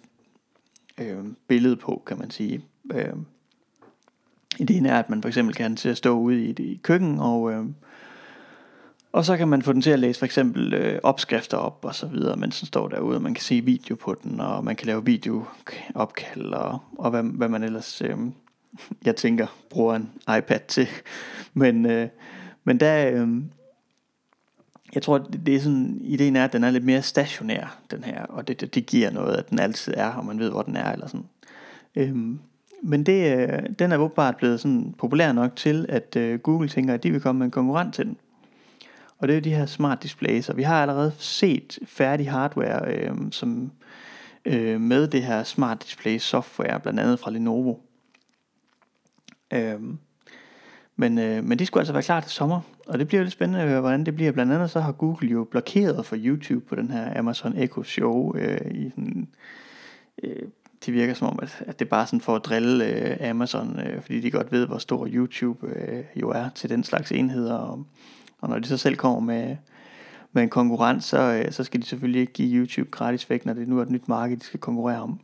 [0.98, 2.62] øh, billede på, kan man sige.
[2.94, 3.14] Øh,
[4.60, 7.52] ideen er, at man for eksempel kan til at stå ude i i køkken og...
[7.52, 7.66] Øh,
[9.12, 11.96] og så kan man få den til at læse for eksempel øh, opskrifter op og
[11.96, 13.20] så videre, mens den står derude.
[13.20, 17.50] Man kan se video på den, og man kan lave videoopkald og, og hvad, hvad
[17.50, 18.18] man ellers, øh,
[19.06, 20.88] jeg tænker, bruger en iPad til.
[21.54, 22.08] Men, øh,
[22.64, 23.28] men der, øh,
[24.96, 28.04] jeg tror, det, det er sådan, ideen er, at den er lidt mere stationær, den
[28.04, 30.62] her, og det, det, det giver noget, at den altid er, og man ved, hvor
[30.62, 31.26] den er, eller sådan.
[31.96, 32.40] Øhm,
[32.84, 36.94] men det, øh, den er åbenbart blevet sådan populær nok til, at øh, Google tænker,
[36.94, 38.18] at de vil komme med en konkurrent til den.
[39.18, 42.94] Og det er jo de her smart displays, og vi har allerede set færdig hardware,
[42.96, 43.72] øh, som
[44.46, 47.76] øh, med det her smart display software, blandt andet fra Lenovo.
[49.54, 49.80] Øh,
[50.96, 53.62] men, øh, men det skulle altså være klar til sommer, og det bliver lidt spændende
[53.62, 54.32] at høre, hvordan det bliver.
[54.32, 58.36] Blandt andet så har Google jo blokeret for YouTube på den her Amazon Echo Show.
[58.36, 59.28] Øh, i sådan,
[60.24, 60.48] øh,
[60.86, 63.80] det virker som om, at, at det er bare sådan for at drille øh, Amazon,
[63.80, 67.54] øh, fordi de godt ved, hvor stor YouTube øh, jo er til den slags enheder.
[67.54, 67.86] Og,
[68.42, 69.56] og når de så selv kommer med,
[70.32, 73.54] med en konkurrent, så, øh, så skal de selvfølgelig ikke give YouTube gratis væk, når
[73.54, 75.20] det nu er et nyt marked, de skal konkurrere om.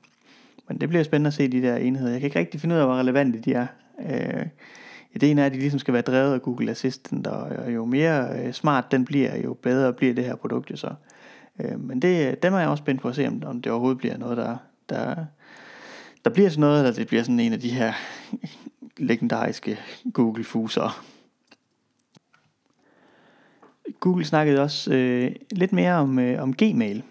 [0.68, 2.12] Men det bliver spændende at se de der enheder.
[2.12, 3.68] Jeg kan ikke rigtig finde ud af, hvor relevante de er.
[4.10, 4.46] Øh,
[5.14, 8.54] ideen er, at de ligesom skal være drevet af Google Assistant, og jo mere øh,
[8.54, 10.94] smart den bliver, jo bedre bliver det her produkt jo så.
[11.60, 13.98] Øh, men det, dem er jeg også spændt på at se, om, om det overhovedet
[13.98, 14.58] bliver noget, der,
[14.90, 15.16] der,
[16.26, 17.94] der bliver sådan noget, eller det bliver sådan en af de her
[18.98, 19.80] legendariske
[20.14, 21.04] Google-fuser.
[24.00, 27.04] Google snakkede også øh, lidt mere om, øh, om Gmail,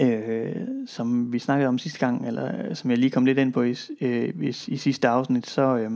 [0.00, 3.52] øh, som vi snakkede om sidste gang, eller øh, som jeg lige kom lidt ind
[3.52, 5.90] på i, øh, i, i sidste afsnit, så, øh,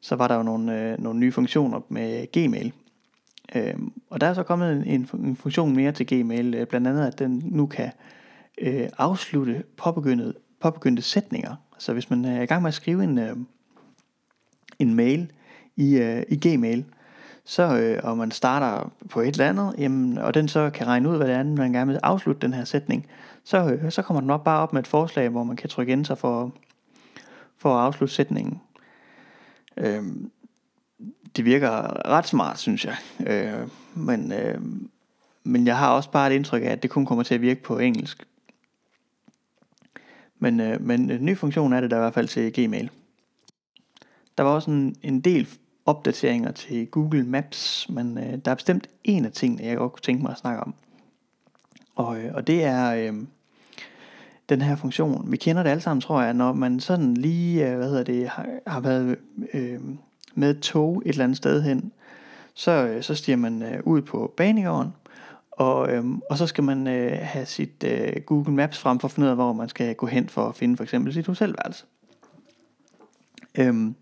[0.00, 2.72] så var der jo nogle, øh, nogle nye funktioner med Gmail.
[3.54, 3.74] Øh,
[4.10, 7.06] og der er så kommet en, en, en funktion mere til Gmail, øh, blandt andet
[7.06, 7.90] at den nu kan
[8.58, 11.56] øh, afslutte påbegyndte, påbegyndte sætninger.
[11.78, 13.36] Så hvis man er i gang med at skrive en, øh,
[14.78, 15.32] en mail
[15.76, 16.84] i, øh, i Gmail,
[17.44, 21.08] så, øh, og man starter på et eller andet, jamen, og den så kan regne
[21.08, 23.06] ud, hvad det er, man gerne vil afslutte den her sætning,
[23.44, 25.92] så, øh, så kommer den op bare op med et forslag, hvor man kan trykke
[25.92, 26.52] enter for,
[27.58, 28.60] for at afslutte sætningen.
[29.76, 30.02] Øh,
[31.36, 32.96] det virker ret smart, synes jeg.
[33.26, 34.60] Øh, men, øh,
[35.44, 37.62] men jeg har også bare et indtryk af, at det kun kommer til at virke
[37.62, 38.26] på engelsk.
[40.38, 42.90] Men, øh, men en ny funktion er det der i hvert fald til Gmail.
[44.38, 45.48] Der var også en, en del
[45.90, 50.02] opdateringer til Google Maps, men øh, der er bestemt en af tingene, jeg godt kunne
[50.02, 50.74] tænke mig at snakke om.
[51.94, 53.14] Og, øh, og det er øh,
[54.48, 55.32] den her funktion.
[55.32, 58.28] Vi kender det alle sammen, tror jeg, når man sådan lige, øh, hvad hedder det,
[58.28, 59.16] har, har været
[59.54, 59.80] øh,
[60.34, 61.92] med tog et eller andet sted hen,
[62.54, 64.92] så, øh, så stiger man øh, ud på banegården,
[65.50, 69.12] og, øh, og så skal man øh, have sit øh, Google Maps frem for at
[69.12, 71.84] finde ud af, hvor man skal gå hen for at finde for eksempel sit hotelværelse.
[73.58, 73.92] Øh,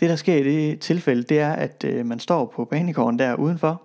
[0.00, 3.34] det der sker i det tilfælde, det er, at øh, man står på banegården der
[3.34, 3.82] udenfor,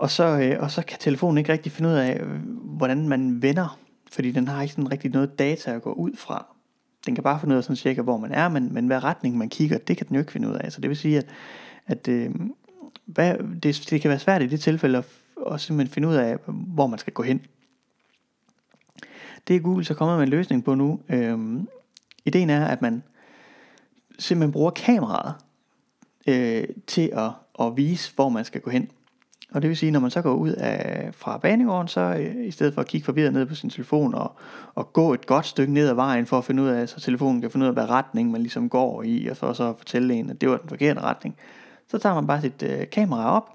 [0.00, 2.28] og så, øh, og så kan telefonen ikke rigtig finde ud af, øh,
[2.64, 3.78] hvordan man vender,
[4.10, 6.46] fordi den har ikke sådan rigtig noget data at gå ud fra.
[7.06, 9.38] Den kan bare finde ud af sådan cirka, hvor man er, men, men hvad retning
[9.38, 10.72] man kigger, det kan den jo ikke finde ud af.
[10.72, 11.26] Så det vil sige, at,
[11.86, 12.30] at øh,
[13.06, 15.04] hvad, det, det kan være svært i det tilfælde at,
[15.52, 17.40] at simpelthen finde ud af, hvor man skal gå hen.
[19.48, 21.00] Det er Google så kommet med en løsning på nu.
[21.08, 21.38] Øh,
[22.24, 23.02] ideen er, at man
[24.20, 25.34] simpelthen bruger kameraet
[26.26, 27.30] øh, til at,
[27.60, 28.90] at vise, hvor man skal gå hen.
[29.52, 32.50] Og det vil sige, når man så går ud af, fra banegården, så øh, i
[32.50, 34.32] stedet for at kigge forvirret ned på sin telefon og,
[34.74, 37.40] og gå et godt stykke ned ad vejen for at finde ud af, så telefonen
[37.40, 40.14] kan finde ud af, hvad retning man ligesom går i, og for så at fortælle
[40.14, 41.36] en, at det var den forkerte retning,
[41.88, 43.50] så tager man bare sit øh, kamera op,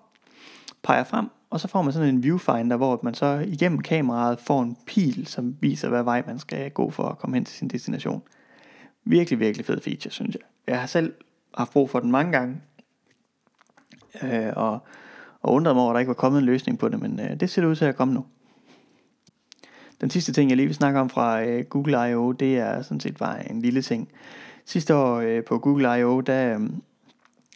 [0.83, 4.61] peger frem, og så får man sådan en viewfinder, hvor man så igennem kameraet får
[4.61, 7.67] en pil, som viser, hvad vej man skal gå for at komme hen til sin
[7.67, 8.21] destination.
[9.05, 10.54] Virkelig, virkelig fed feature, synes jeg.
[10.67, 11.13] Jeg har selv
[11.57, 12.61] haft brug for den mange gange,
[14.23, 14.79] øh, og,
[15.41, 17.39] og undret mig over, at der ikke var kommet en løsning på det, men øh,
[17.39, 18.25] det ser det ud til at komme nu.
[20.01, 22.99] Den sidste ting, jeg lige vil snakke om fra øh, Google I.O., det er sådan
[22.99, 24.09] set bare en lille ting.
[24.65, 26.69] Sidste år øh, på Google I.O., der øh,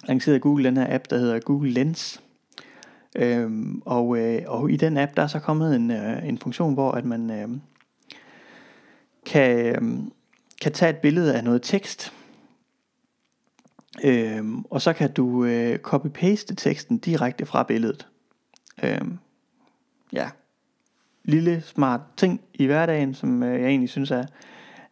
[0.08, 2.22] lancerede Google den her app, der hedder Google Lens.
[3.16, 6.74] Øhm, og, øh, og i den app, der er så kommet en, øh, en funktion,
[6.74, 7.50] hvor at man øh,
[9.26, 9.82] kan, øh,
[10.62, 12.14] kan tage et billede af noget tekst,
[14.04, 18.08] Øhm, og så kan du øh, copy-paste teksten direkte fra billedet.
[18.84, 19.18] Øhm,
[20.14, 20.30] ja,
[21.24, 24.26] lille smart ting i hverdagen, som øh, jeg egentlig synes er,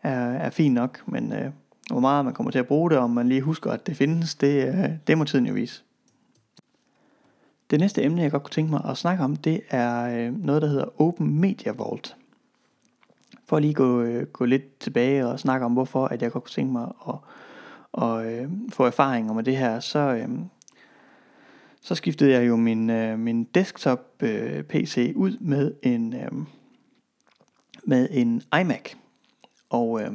[0.03, 1.51] er, er fint nok, men øh,
[1.91, 4.35] hvor meget man kommer til at bruge det, om man lige husker, at det findes,
[4.35, 5.83] det, øh, det må tiden jo vise.
[7.69, 10.61] Det næste emne, jeg godt kunne tænke mig at snakke om, det er øh, noget,
[10.61, 12.15] der hedder Open Media Vault.
[13.45, 16.43] For at lige gå, øh, gå lidt tilbage og snakke om, hvorfor at jeg godt
[16.43, 17.15] kunne tænke mig at
[17.97, 20.29] og øh, få erfaringer med det her, så, øh,
[21.81, 26.31] så skiftede jeg jo min, øh, min desktop øh, PC ud med en, øh,
[27.83, 28.93] med en iMac.
[29.69, 30.11] Og øh,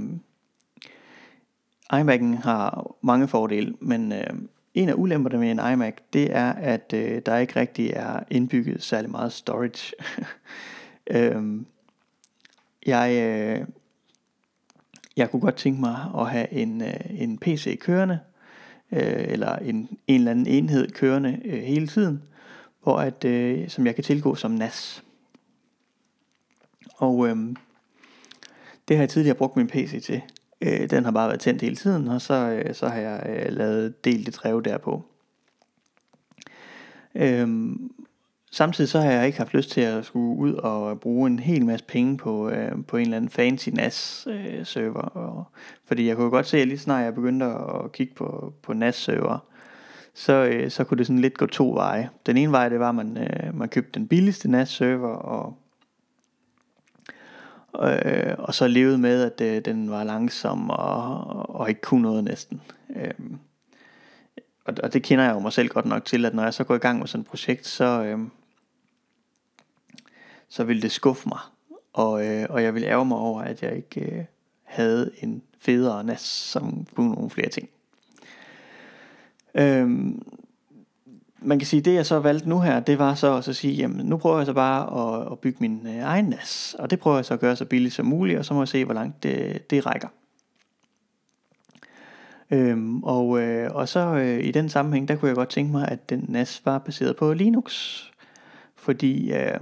[1.93, 4.31] iMac'en har mange fordele, men, øh,
[4.75, 8.83] en af ulemperne med en iMac, det er, at øh, der ikke rigtig er indbygget
[8.83, 9.93] særlig meget storage.
[11.17, 11.43] øh,
[12.87, 13.67] jeg, øh,
[15.17, 18.19] jeg kunne godt tænke mig at have en, øh, en PC kørende,
[18.93, 22.23] øh, eller en, en eller anden enhed kørende øh, hele tiden,
[22.83, 25.05] hvor at, øh, som jeg kan tilgå som NAS.
[26.95, 27.37] Og øh,
[28.89, 30.23] det har jeg tidligere brugt min PC til.
[30.61, 33.53] Øh, den har bare været tændt hele tiden, og så, øh, så har jeg øh,
[33.53, 35.05] lavet delte drev derpå.
[37.15, 37.49] Øh,
[38.53, 41.67] samtidig så har jeg ikke haft lyst til at skulle ud og bruge en hel
[41.67, 45.03] masse penge på, øh, på en eller anden fancy NAS øh, server.
[45.03, 45.45] Og,
[45.85, 48.95] fordi jeg kunne godt se, at lige snart jeg begyndte at kigge på, på NAS
[48.95, 49.39] server,
[50.15, 52.11] så, øh, så kunne det sådan lidt gå to veje.
[52.27, 55.57] Den ene vej, det var, at man, øh, man købte den billigste NAS server, og
[57.81, 62.25] øh, og så levede med, at øh, den var langsom og, og ikke kunne noget
[62.25, 62.61] næsten.
[62.97, 63.11] Øh,
[64.65, 66.65] og, og det kender jeg jo mig selv godt nok til, at når jeg så
[66.65, 68.19] går i gang med sådan et projekt, så, øh,
[70.53, 71.39] så vil det skuffe mig.
[71.93, 74.25] Og, øh, og jeg vil ærge mig over, at jeg ikke øh,
[74.63, 77.69] havde en federe NAS, som kunne nogle flere ting.
[79.55, 80.23] Øhm,
[81.39, 84.07] man kan sige, det jeg så valgte nu her, det var så at sige, jamen
[84.07, 87.17] nu prøver jeg så bare at, at bygge min øh, egen NAS, og det prøver
[87.17, 89.23] jeg så at gøre så billigt som muligt, og så må jeg se, hvor langt
[89.23, 90.09] det, det rækker.
[92.51, 95.89] Øhm, og, øh, og så øh, i den sammenhæng, der kunne jeg godt tænke mig,
[95.89, 97.99] at den NAS var baseret på Linux.
[98.77, 99.61] Fordi øh,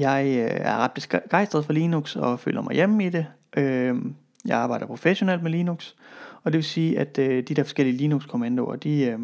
[0.00, 3.26] jeg øh, er ret begejstret for Linux og føler mig hjemme i det.
[3.56, 3.96] Øh,
[4.44, 5.94] jeg arbejder professionelt med Linux,
[6.42, 9.18] og det vil sige, at øh, de der forskellige Linux-kommandoer, de, øh,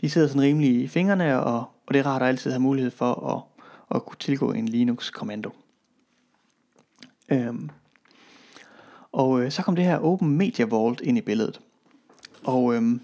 [0.00, 2.90] de sidder sådan rimelig i fingrene, og, og det er rart at altid have mulighed
[2.90, 3.42] for at,
[3.96, 5.50] at kunne tilgå en Linux-kommando.
[7.28, 7.70] Øhm,
[9.12, 11.60] og øh, så kom det her Open Media Vault ind i billedet.
[12.44, 13.00] Og øhm,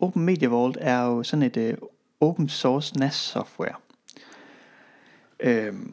[0.00, 1.74] Open Media Vault er jo sådan et øh,
[2.20, 3.74] open source NAS software.
[5.40, 5.92] Øhm,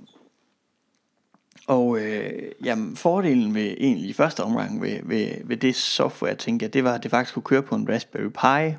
[1.68, 6.66] og øh, jamen, fordelen ved egentlig i første omgang ved, ved, ved det software, tænker
[6.66, 8.78] jeg, det var, at det faktisk kunne køre på en Raspberry Pi,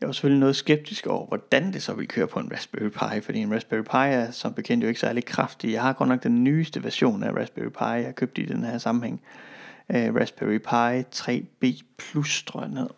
[0.00, 3.20] jeg var selvfølgelig noget skeptisk over, hvordan det så ville køre på en Raspberry Pi,
[3.20, 5.72] fordi en Raspberry Pi er som bekendt jo ikke særlig kraftig.
[5.72, 8.64] Jeg har godt nok den nyeste version af Raspberry Pi, jeg har købt i den
[8.64, 9.22] her sammenhæng.
[9.88, 12.88] Uh, Raspberry Pi 3B Plus, tror jeg ned.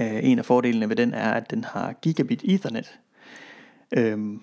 [0.00, 2.98] Uh, øh, en af fordelene ved den er, at den har gigabit ethernet.
[3.96, 4.38] Uh,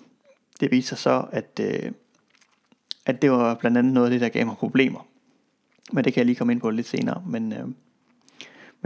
[0.60, 1.92] det viser så, at, øh,
[3.06, 5.06] at det var blandt andet noget af det, der gav mig problemer.
[5.92, 7.22] Men det kan jeg lige komme ind på lidt senere.
[7.26, 7.68] Men øh,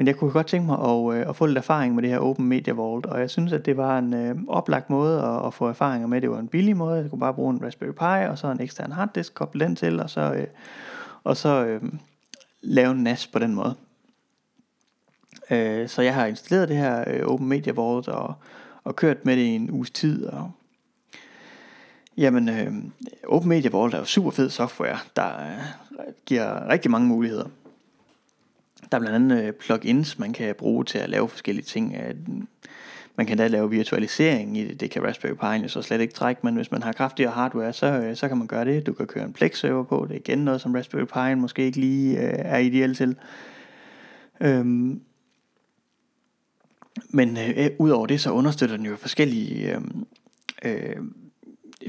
[0.00, 2.18] men jeg kunne godt tænke mig at, øh, at få lidt erfaring med det her
[2.18, 5.54] Open Media Vault, og jeg synes, at det var en øh, oplagt måde at, at
[5.54, 6.20] få erfaringer med.
[6.20, 7.00] Det var en billig måde.
[7.00, 10.00] Jeg kunne bare bruge en Raspberry Pi, og så en ekstern harddisk, koble den til,
[10.00, 10.46] og så, øh,
[11.24, 11.82] og så øh,
[12.60, 13.74] lave en NAS på den måde.
[15.50, 18.34] Øh, så jeg har installeret det her øh, Open Media Vault, og,
[18.84, 20.50] og kørt med det i en uges tid, og
[22.16, 22.72] Jamen, øh,
[23.28, 27.48] Open Media Vault er jo super fed software, der øh, giver rigtig mange muligheder.
[28.92, 31.94] Der er blandt andet øh, plugins, man kan bruge til at lave forskellige ting.
[31.94, 32.14] Øh,
[33.16, 34.80] man kan da lave virtualisering i det.
[34.80, 37.86] Det kan Raspberry Pi så slet ikke trække, men hvis man har kraftigere hardware, så,
[37.86, 38.86] øh, så kan man gøre det.
[38.86, 40.06] Du kan køre en Plex server på.
[40.08, 43.16] Det er igen noget, som Raspberry Pi måske ikke lige øh, er ideelt til.
[44.40, 45.00] Øhm,
[47.08, 50.06] men øh, øh udover det, så understøtter den jo forskellige øhm,
[50.64, 50.96] øh, øh,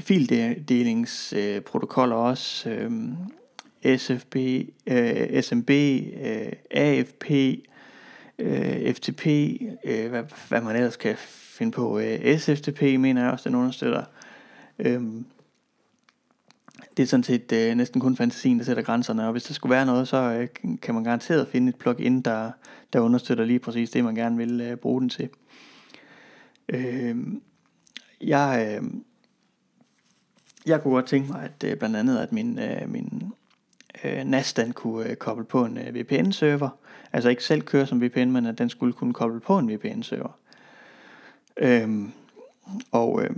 [0.00, 2.70] fildelingsprotokoller også.
[2.70, 3.16] Øhm,
[3.84, 4.36] øh, SFB,
[4.86, 7.30] øh, SMB, øh, AFP,
[8.38, 9.26] øh, FTP,
[9.84, 11.98] øh, hvad, hvad man ellers kan finde på.
[11.98, 14.04] Øh, SFTP mener jeg også, den understøtter.
[14.78, 15.26] Øhm,
[16.96, 19.74] det er sådan set øh, næsten kun fantasien, der sætter grænserne, og hvis der skulle
[19.74, 20.48] være noget, så øh,
[20.82, 22.50] kan man garanteret finde et plugin, der,
[22.92, 25.28] der understøtter lige præcis det, man gerne vil øh, bruge den til.
[26.68, 27.16] Øh,
[28.20, 28.88] jeg, øh,
[30.66, 33.32] jeg kunne godt tænke mig, at øh, blandt andet, at min, øh, min
[34.04, 36.68] øh, NAS den kunne øh, koble på en øh, VPN-server.
[37.12, 40.38] Altså ikke selv køre som VPN, men at den skulle kunne koble på en VPN-server.
[41.56, 42.12] Øhm,
[42.92, 43.30] og øh,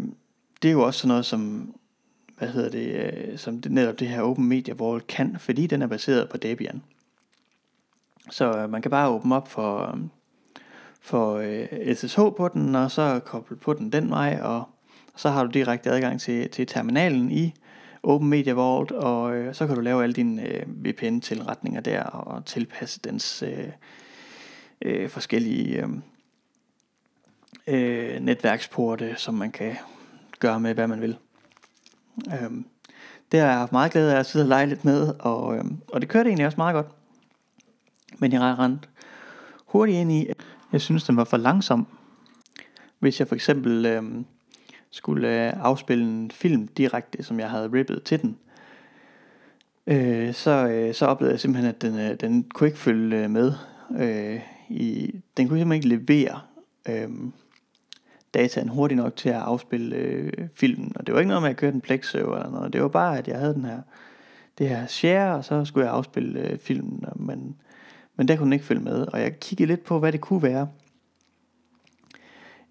[0.63, 1.75] det er jo også sådan noget som,
[2.39, 5.83] hvad hedder det, øh, som det, netop det her Open Media Wall kan, fordi den
[5.83, 6.83] er baseret på Debian.
[8.31, 10.11] Så øh, man kan bare åbne op for, øhm,
[11.01, 14.69] for øh, SSH på den, og så koble på den den vej, og
[15.17, 17.55] så har du direkte adgang til, til terminalen i
[18.03, 22.45] Open Media Vault, og øh, så kan du lave alle dine øh, VPN-tilretninger der, og
[22.45, 23.69] tilpasse dens øh,
[24.83, 25.89] øh, forskellige øh,
[27.67, 29.77] øh, netværksporte, som man kan
[30.41, 31.17] gøre med, hvad man vil.
[32.27, 32.51] Øh,
[33.33, 35.65] det har jeg haft meget glæde af at sidde og lege lidt med, og, øh,
[35.93, 36.87] og det kørte egentlig også meget godt.
[38.19, 38.89] Men jeg rent
[39.67, 40.27] hurtigt ind i,
[40.73, 41.87] Jeg synes, den var for langsom.
[42.99, 44.03] Hvis jeg for eksempel øh,
[44.95, 48.39] skulle øh, afspille en film direkte, som jeg havde rippet til den,
[49.87, 53.31] øh, så, øh, så oplevede jeg simpelthen, at den, øh, den kunne ikke følge øh,
[53.31, 53.53] med.
[53.99, 56.41] Øh, i, den kunne simpelthen ikke levere
[56.89, 57.09] øh,
[58.35, 60.93] dataen hurtigt nok til at afspille øh, filmen.
[60.97, 62.73] Og det var ikke noget med at køre den Plex server eller noget.
[62.73, 63.81] Det var bare, at jeg havde den her,
[64.59, 67.05] det her share, og så skulle jeg afspille øh, filmen.
[67.17, 67.57] Men,
[68.17, 69.07] men der kunne den ikke følge med.
[69.13, 70.69] Og jeg kiggede lidt på, hvad det kunne være.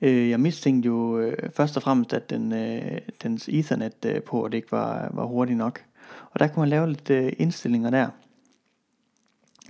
[0.04, 4.72] Øh, jeg mistænkte jo øh, først og fremmest, at den, øh, dens Ethernet-port øh, ikke
[4.72, 5.84] var, var hurtig nok.
[6.32, 8.10] Og der kunne man lave lidt øh, indstillinger der.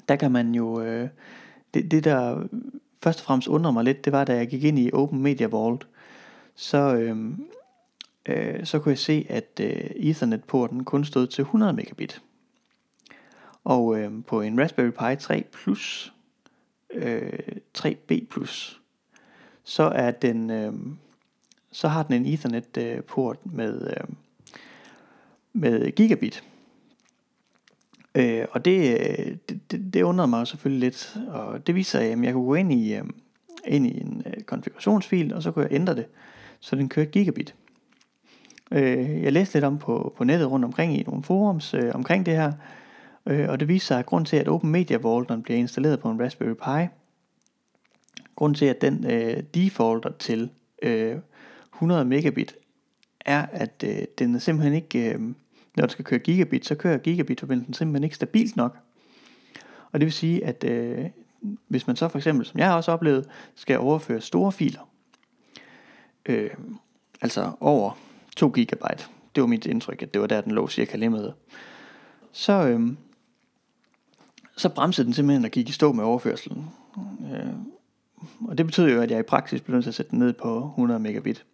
[0.10, 0.82] Der kan man jo...
[0.82, 1.10] Øh,
[1.74, 2.48] det, det der
[3.04, 5.48] først og fremmest undrede mig lidt, det var da jeg gik ind i Open Media
[5.48, 5.88] Vault,
[6.56, 7.18] så, øh,
[8.26, 12.22] øh, så kunne jeg se, at øh, Ethernet-porten kun stod til 100 megabit.
[13.64, 16.14] Og øh, på en Raspberry Pi 3 Plus,
[16.94, 17.40] øh,
[17.78, 18.83] 3B Plus,
[19.64, 20.74] så er den, øh,
[21.72, 24.16] så har den en Ethernet-port øh, med, øh,
[25.54, 26.44] med gigabit.
[28.16, 29.00] Øh, og det,
[29.50, 32.74] det, det, det undrede mig selvfølgelig lidt, og det viser, at jeg kunne gå ind
[32.74, 33.04] i, øh,
[33.68, 36.06] ind i en øh, konfigurationsfil, og så kunne jeg ændre det,
[36.60, 37.56] så den kørte gigabit.
[38.72, 42.26] Øh, jeg læste lidt om på, på nettet rundt omkring i nogle forums øh, omkring
[42.26, 42.52] det her,
[43.26, 45.60] øh, og det viser sig, at grund til, at Open Media Vault, når den bliver
[45.60, 46.88] installeret på en Raspberry Pi,
[48.36, 50.50] grund til, at den øh, defaulter til
[50.82, 51.18] øh,
[51.74, 52.56] 100 megabit,
[53.26, 55.14] er, at øh, den er simpelthen ikke...
[55.14, 55.20] Øh,
[55.76, 58.78] når den skal køre gigabit, så kører gigabit-forbindelsen simpelthen ikke stabilt nok.
[59.92, 61.06] Og det vil sige, at øh,
[61.68, 64.90] hvis man så for eksempel, som jeg har også oplevet, skal overføre store filer,
[66.26, 66.50] øh,
[67.22, 67.98] altså over
[68.36, 71.34] 2 gigabyte, det var mit indtryk, at det var der, den lå cirka limmet,
[72.32, 72.82] så, øh,
[74.58, 76.70] så bremsede den simpelthen og gik i stå med overførselen.
[77.34, 77.73] Øh,
[78.48, 80.34] og det betyder jo, at jeg i praksis blev nødt til at sætte den ned
[80.34, 81.46] på 100 megabit.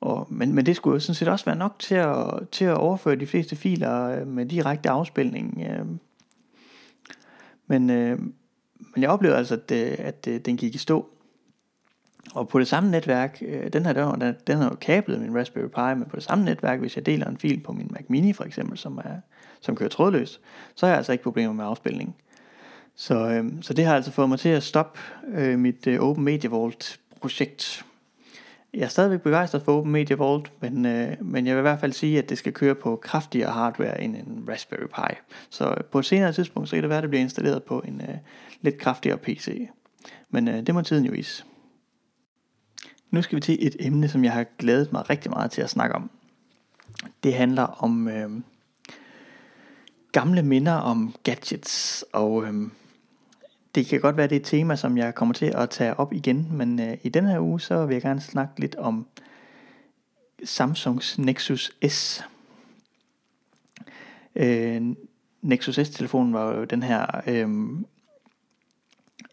[0.00, 2.76] Og, men, men det skulle jo sådan set også være nok til at, til at
[2.76, 5.66] overføre de fleste filer øh, med direkte afspilning.
[5.70, 5.86] Øh.
[7.66, 8.18] Men, øh,
[8.78, 11.08] men jeg oplevede altså, at, at, at den gik i stå.
[12.34, 13.40] Og på det samme netværk,
[13.72, 16.80] den her den, den har jo kablet min Raspberry Pi, men på det samme netværk,
[16.80, 19.20] hvis jeg deler en fil på min Mac Mini for eksempel, som, er,
[19.60, 20.40] som kører trådløst,
[20.74, 22.16] så har jeg altså ikke problemer med afspilning.
[22.96, 25.00] Så, øh, så det har altså fået mig til at stoppe
[25.34, 27.84] øh, mit øh, Open Media Vault projekt
[28.76, 31.80] jeg er stadigvæk begejstret for Open Media Vault, men, øh, men jeg vil i hvert
[31.80, 35.14] fald sige, at det skal køre på kraftigere hardware end en Raspberry Pi.
[35.50, 37.80] Så øh, på et senere tidspunkt, så kan det være, at det bliver installeret på
[37.80, 38.16] en øh,
[38.60, 39.68] lidt kraftigere PC.
[40.30, 41.44] Men øh, det må tiden jo vise.
[43.10, 45.70] Nu skal vi til et emne, som jeg har glædet mig rigtig meget til at
[45.70, 46.10] snakke om.
[47.22, 48.30] Det handler om øh,
[50.12, 52.44] gamle minder om gadgets og...
[52.44, 52.68] Øh,
[53.76, 56.12] det kan godt være, det er et tema, som jeg kommer til at tage op
[56.12, 59.06] igen, men øh, i den her uge, så vil jeg gerne snakke lidt om
[60.44, 62.24] Samsungs Nexus S.
[64.36, 64.82] Øh,
[65.42, 67.48] Nexus S-telefonen var jo den her øh,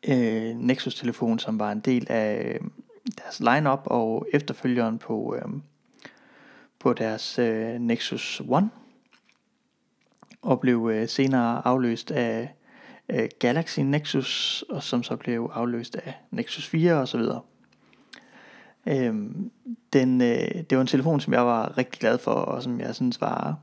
[0.07, 2.59] øh, Nexus-telefon, som var en del af øh,
[3.17, 5.51] deres lineup og efterfølgeren på, øh,
[6.79, 8.69] på deres øh, Nexus One,
[10.41, 12.55] og blev øh, senere afløst af
[13.09, 17.41] øh, Galaxy Nexus, og som så blev afløst af Nexus 4 og så videre.
[18.87, 19.51] Øhm,
[19.93, 22.95] den, øh, det var en telefon, som jeg var rigtig glad for, og som jeg
[22.95, 23.57] synes var,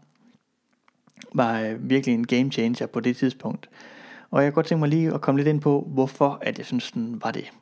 [1.35, 3.69] var øh, virkelig en game changer på det tidspunkt.
[4.31, 6.67] Og jeg kunne godt tænke mig lige at komme lidt ind på, hvorfor at jeg
[6.67, 7.53] synes, den var det.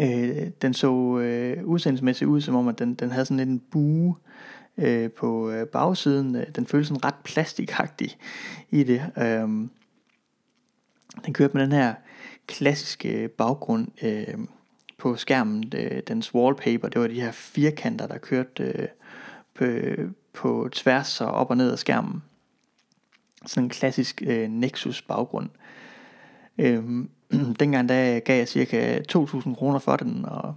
[0.00, 4.14] Øh, den så øh, udsendelsesmæssigt ud, som om at den, den havde sådan en bue
[4.78, 6.36] øh, på øh, bagsiden.
[6.36, 8.16] Øh, den føltes sådan ret plastikagtig
[8.70, 9.02] i det.
[9.18, 9.68] Øh,
[11.24, 11.94] den kørte med den her
[12.46, 14.38] klassiske baggrund øh,
[14.98, 15.72] på skærmen.
[15.74, 18.88] Øh, dens wallpaper, det var de her firkanter, der kørte øh,
[19.54, 19.64] på,
[20.32, 22.22] på tværs og op og ned af skærmen.
[23.46, 25.50] Sådan en klassisk øh, Nexus baggrund.
[26.58, 26.84] Øh,
[27.60, 30.56] dengang der gav jeg cirka 2.000 kroner for den, og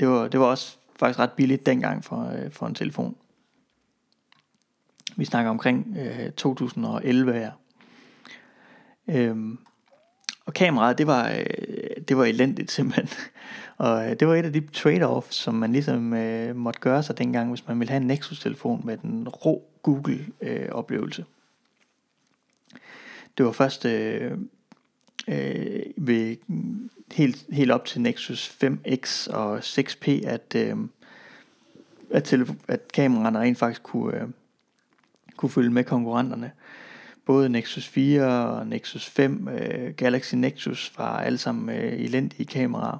[0.00, 3.16] det var, det var også faktisk ret billigt dengang for, øh, for en telefon.
[5.16, 7.52] Vi snakker omkring øh, 2011 her.
[9.08, 9.58] Øhm,
[10.46, 11.46] og kameraet, det var, øh,
[12.08, 13.08] det var elendigt simpelthen.
[13.76, 17.18] Og øh, det var et af de trade-offs, som man ligesom øh, måtte gøre sig
[17.18, 21.22] dengang, hvis man ville have en Nexus-telefon med den rå Google-oplevelse.
[21.22, 21.26] Øh,
[23.38, 24.32] det var først øh,
[25.28, 26.36] øh, ved
[27.12, 30.76] helt, helt op til Nexus 5X og 6P, at, øh,
[32.10, 34.28] at, telefo- at kameraerne rent faktisk kunne, øh,
[35.36, 36.52] kunne følge med konkurrenterne
[37.26, 42.98] både Nexus 4 og Nexus 5, øh, Galaxy Nexus var alle sammen øh, elendige kameraer.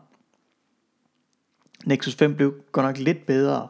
[1.84, 3.68] Nexus 5 blev godt nok lidt bedre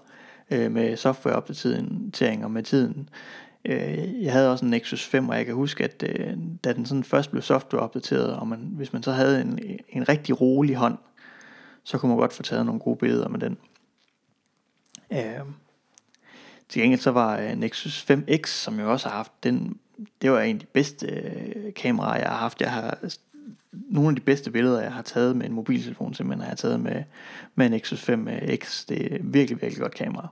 [0.50, 3.08] øh, med softwareopdateringer med tiden.
[3.64, 6.86] Øh, jeg havde også en Nexus 5, og jeg kan huske, at øh, da den
[6.86, 10.98] sådan først blev softwareopdateret, og man, hvis man så havde en, en rigtig rolig hånd,
[11.84, 13.58] så kunne man godt få taget nogle gode billeder med den.
[15.12, 15.44] Øh,
[16.68, 19.78] til gengæld så var øh, Nexus 5X, som jeg også har haft, den,
[20.22, 22.60] det var en af de bedste øh, kameraer, jeg har haft.
[22.60, 22.98] Jeg har
[23.72, 26.80] nogle af de bedste billeder, jeg har taget med en mobiltelefon, simpelthen har jeg taget
[26.80, 27.04] med,
[27.54, 28.12] med Nexus 5X.
[28.12, 30.28] Øh, det er virkelig, virkelig godt kamera.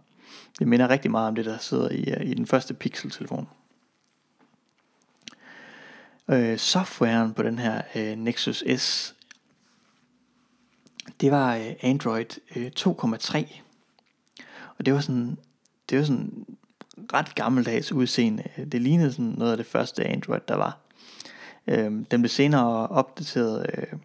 [0.59, 3.49] Det minder rigtig meget om det, der sidder i, øh, i den første Pixel-telefon.
[6.29, 9.15] Øh, softwaren på den her øh, Nexus S,
[11.21, 13.61] det var øh, Android øh, 2,3.
[14.79, 15.39] Og det var sådan,
[15.91, 16.47] det var sådan
[17.13, 18.43] ret gammeldags udseende.
[18.73, 20.79] Det lignede sådan noget af det første Android, der var.
[21.67, 23.99] Øh, den blev senere opdateret øh,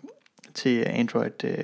[0.54, 1.64] til Android øh,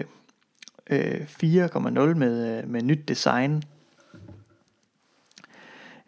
[0.90, 3.64] øh, 4,0 med, øh, med nyt design.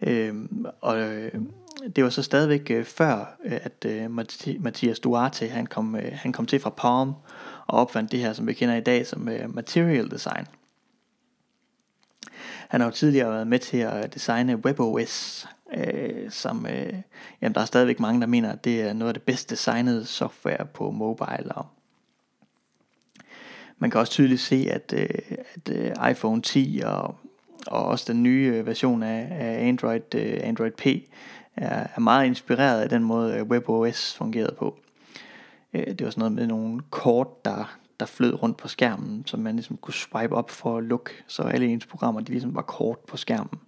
[0.02, 0.36] Øh,
[0.82, 1.32] og øh,
[1.96, 4.12] det var så stadigvæk øh, før, øh, at øh,
[4.60, 7.14] Mathias Duarte han kom, øh, han kom til fra Palm
[7.68, 10.46] og opfandt det her, som vi kender i dag som øh, material design.
[12.70, 15.48] Han har jo tidligere været med til at designe WebOS,
[15.78, 16.94] øh, som øh,
[17.42, 20.06] jamen, der er stadigvæk mange, der mener, at det er noget af det bedst designede
[20.06, 21.52] software på mobile.
[21.52, 21.66] Og
[23.78, 27.16] man kan også tydeligt se, at, øh, at øh, iPhone 10 og,
[27.68, 30.86] og også den nye øh, version af, af Android, øh, Android P
[31.56, 34.80] er, er meget inspireret af den måde, øh, WebOS fungerede på.
[35.74, 39.40] Øh, det var sådan noget med nogle kort, der, der flød rundt på skærmen, som
[39.40, 42.62] man ligesom kunne swipe op for at lukke, så alle ens programmer de ligesom var
[42.62, 43.60] kort på skærmen.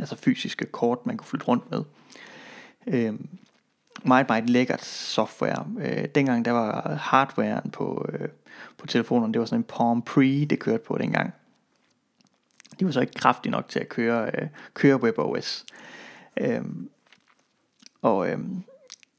[0.00, 1.84] Altså fysiske kort, man kunne flytte rundt med.
[2.86, 3.14] Øh,
[4.04, 5.66] meget, meget lækkert software.
[5.80, 8.28] Øh, dengang der var hardwaren på, øh,
[8.78, 11.34] på telefonerne, det var sådan en Palm Pre, det kørte på dengang.
[12.78, 15.64] Det var så ikke kraftige nok til at køre, øh, køre WebOS.
[16.36, 16.64] Øh,
[18.02, 18.38] og øh,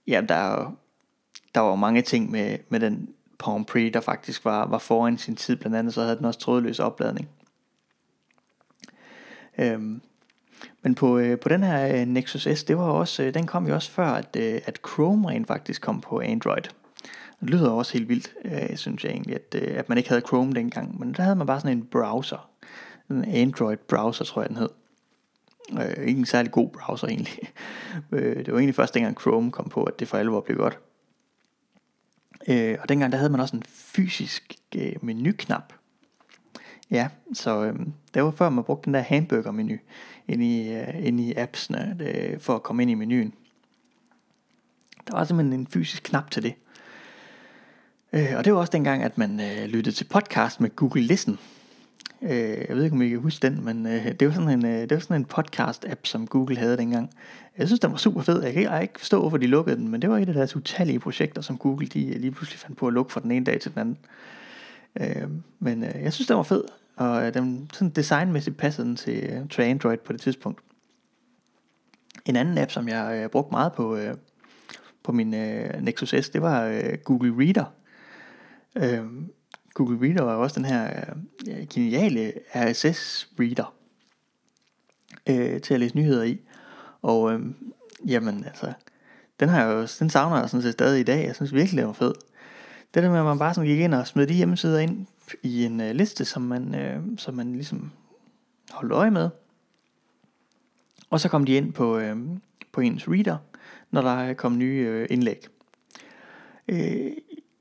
[0.07, 0.72] ja, der,
[1.55, 3.09] der var mange ting med, med den
[3.39, 5.55] Palm Pre, der faktisk var, var foran sin tid.
[5.55, 7.29] Blandt andet så havde den også trådløs opladning.
[9.57, 10.01] Øhm,
[10.81, 13.67] men på, øh, på den her øh, Nexus S, det var også, øh, den kom
[13.67, 16.63] jo også før, at, øh, at Chrome rent faktisk kom på Android.
[17.41, 20.21] Det lyder også helt vildt, øh, synes jeg egentlig, at, øh, at man ikke havde
[20.27, 20.99] Chrome dengang.
[20.99, 22.49] Men der havde man bare sådan en browser.
[23.09, 24.69] En Android browser, tror jeg den hed.
[25.71, 27.39] Øh, ikke en særlig god browser egentlig.
[28.11, 30.79] øh, det var egentlig først dengang Chrome kom på, at det for alvor blev godt.
[32.48, 35.74] Øh, og dengang der havde man også en fysisk øh, menuknap.
[36.91, 37.76] Ja, så øh,
[38.14, 39.78] det var før man brugte den der hamburger-menu
[40.28, 43.34] ind i, øh, ind i appsene øh, for at komme ind i menuen.
[45.08, 46.54] Der var simpelthen en fysisk knap til det.
[48.14, 51.39] Øh, og det var også dengang, at man øh, lyttede til podcast med Google Listen.
[52.22, 54.65] Øh, jeg ved ikke, om I kan huske den, men øh, det, var sådan en,
[54.65, 57.09] øh, det var sådan en podcast-app, som Google havde dengang.
[57.57, 58.43] Jeg synes, den var super fed.
[58.43, 60.55] Jeg kan, jeg ikke forstå, hvorfor de lukkede den, men det var et af deres
[60.55, 63.45] utallige projekter, som Google de øh, lige pludselig fandt på at lukke fra den ene
[63.45, 63.97] dag til den anden.
[64.99, 66.63] Øh, men øh, jeg synes, den var fed,
[66.95, 70.59] og øh, den sådan designmæssigt passede den til, øh, til Android på det tidspunkt.
[72.26, 74.13] En anden app, som jeg øh, brugte meget på, øh,
[75.03, 77.65] på min øh, Nexus S, det var øh, Google Reader.
[78.76, 79.05] Øh,
[79.78, 81.03] Google Reader var også den her
[81.47, 83.73] øh, geniale RSS-reader
[85.30, 86.41] øh, til at læse nyheder i.
[87.01, 87.41] Og øh,
[88.07, 88.73] jamen altså,
[89.39, 91.25] den, har jeg jo, den savner jeg sådan set stadig i dag.
[91.25, 92.13] Jeg synes virkelig, det var fed.
[92.93, 95.05] Det der med, at man bare sådan gik ind og smed de hjemmesider ind
[95.43, 97.91] i en øh, liste, som man, øh, som man ligesom
[98.71, 99.30] holdt øje med.
[101.09, 102.17] Og så kom de ind på, øh,
[102.71, 103.38] på ens reader,
[103.91, 105.47] når der kom nye øh, indlæg.
[106.67, 107.11] Øh,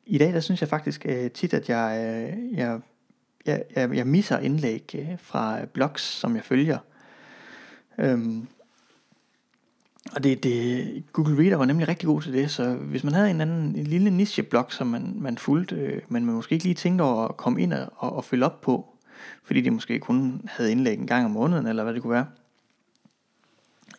[0.06, 2.80] i dag der synes jeg faktisk øh, tit, at jeg, øh, jeg,
[3.46, 6.78] jeg, jeg, jeg misser indlæg øh, fra blogs, som jeg følger.
[7.98, 8.48] Øhm,
[10.14, 13.30] og det, det, Google Reader var nemlig rigtig god til det, så hvis man havde
[13.30, 16.74] en anden en lille nicheblog, som man, man fulgte, øh, men man måske ikke lige
[16.74, 18.96] tænkte over at komme ind og, og, og følge op på,
[19.44, 22.26] fordi de måske kun havde indlæg en gang om måneden, eller hvad det kunne være,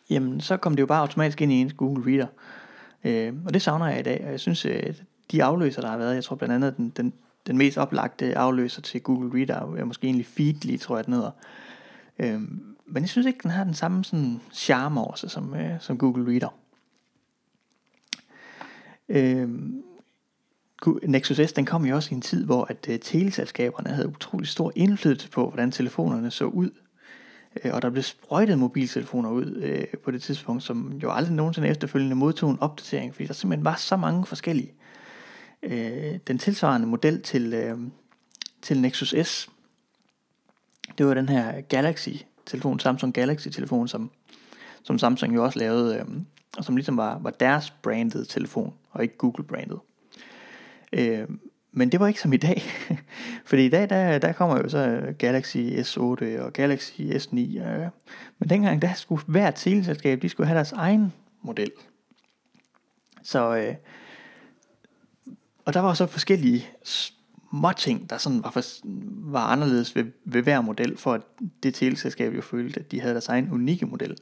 [0.09, 2.27] jamen så kom det jo bare automatisk ind i ens Google Reader.
[3.03, 4.93] Øh, og det savner jeg i dag, og jeg synes, øh,
[5.31, 7.13] de afløser, der har været, jeg tror blandt andet, den, den,
[7.47, 11.31] den mest oplagte afløser til Google Reader, er måske egentlig Feedly, tror jeg den hedder.
[12.19, 15.71] Øhm, men jeg synes ikke, den har den samme sådan charme over sig som, øh,
[15.79, 16.55] som Google Reader.
[19.09, 19.83] Øhm,
[21.03, 24.47] Nexus S den kom jo også i en tid, hvor at øh, teleselskaberne havde utrolig
[24.47, 26.69] stor indflydelse på, hvordan telefonerne så ud.
[27.63, 31.67] Øh, og der blev sprøjtet mobiltelefoner ud øh, på det tidspunkt, som jo aldrig nogensinde
[31.67, 34.69] efterfølgende modtog en opdatering, fordi der simpelthen var så mange forskellige.
[34.69, 34.86] Øh,
[35.63, 37.77] Øh, den tilsvarende model til, øh,
[38.61, 39.49] til Nexus S,
[40.97, 44.11] det var den her Galaxy-telefon, Samsung Galaxy-telefon, som,
[44.83, 46.05] som Samsung jo også lavede, øh,
[46.57, 49.77] og som ligesom var, var deres branded telefon, og ikke Google-branded.
[50.93, 51.27] Øh,
[51.71, 52.61] men det var ikke som i dag.
[53.49, 55.99] Fordi i dag, der, der kommer jo så Galaxy S8
[56.41, 57.37] og Galaxy S9.
[57.37, 57.87] Øh.
[58.39, 61.71] Men dengang, der skulle hvert teleselskab, de skulle have deres egen model.
[63.23, 63.75] Så, øh,
[65.67, 68.61] og der var så forskellige små ting, der sådan var, for,
[69.31, 71.21] var anderledes ved, ved hver model, for at
[71.63, 74.17] det teleselskab jo følte, at de havde deres egen unikke model.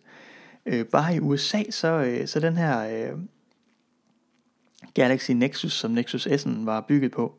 [0.66, 3.20] Øh, bare i USA, så, øh, så den her øh,
[4.94, 7.36] Galaxy Nexus, som Nexus S'en var bygget på,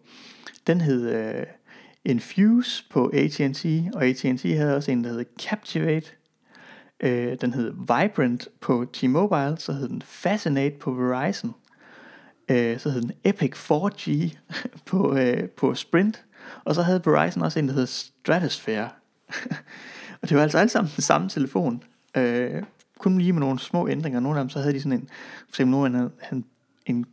[0.67, 1.47] den hed øh,
[2.05, 6.07] Infuse på AT&T, og AT&T havde også en, der hed Captivate.
[7.01, 11.55] Øh, den hed Vibrant på T-Mobile, så hed den Fascinate på Verizon.
[12.49, 14.37] Øh, så hed den Epic 4G
[14.91, 16.25] på, øh, på Sprint.
[16.65, 18.89] Og så havde Verizon også en, der hed Stratosphere.
[20.23, 21.85] og det var altså alle sammen den samme telefon.
[22.17, 22.63] Øh,
[22.99, 24.21] kun lige med nogle små ændringer.
[24.21, 26.45] Nogle af dem så havde de sådan en, for eksempel nogen havde en,
[26.87, 27.07] en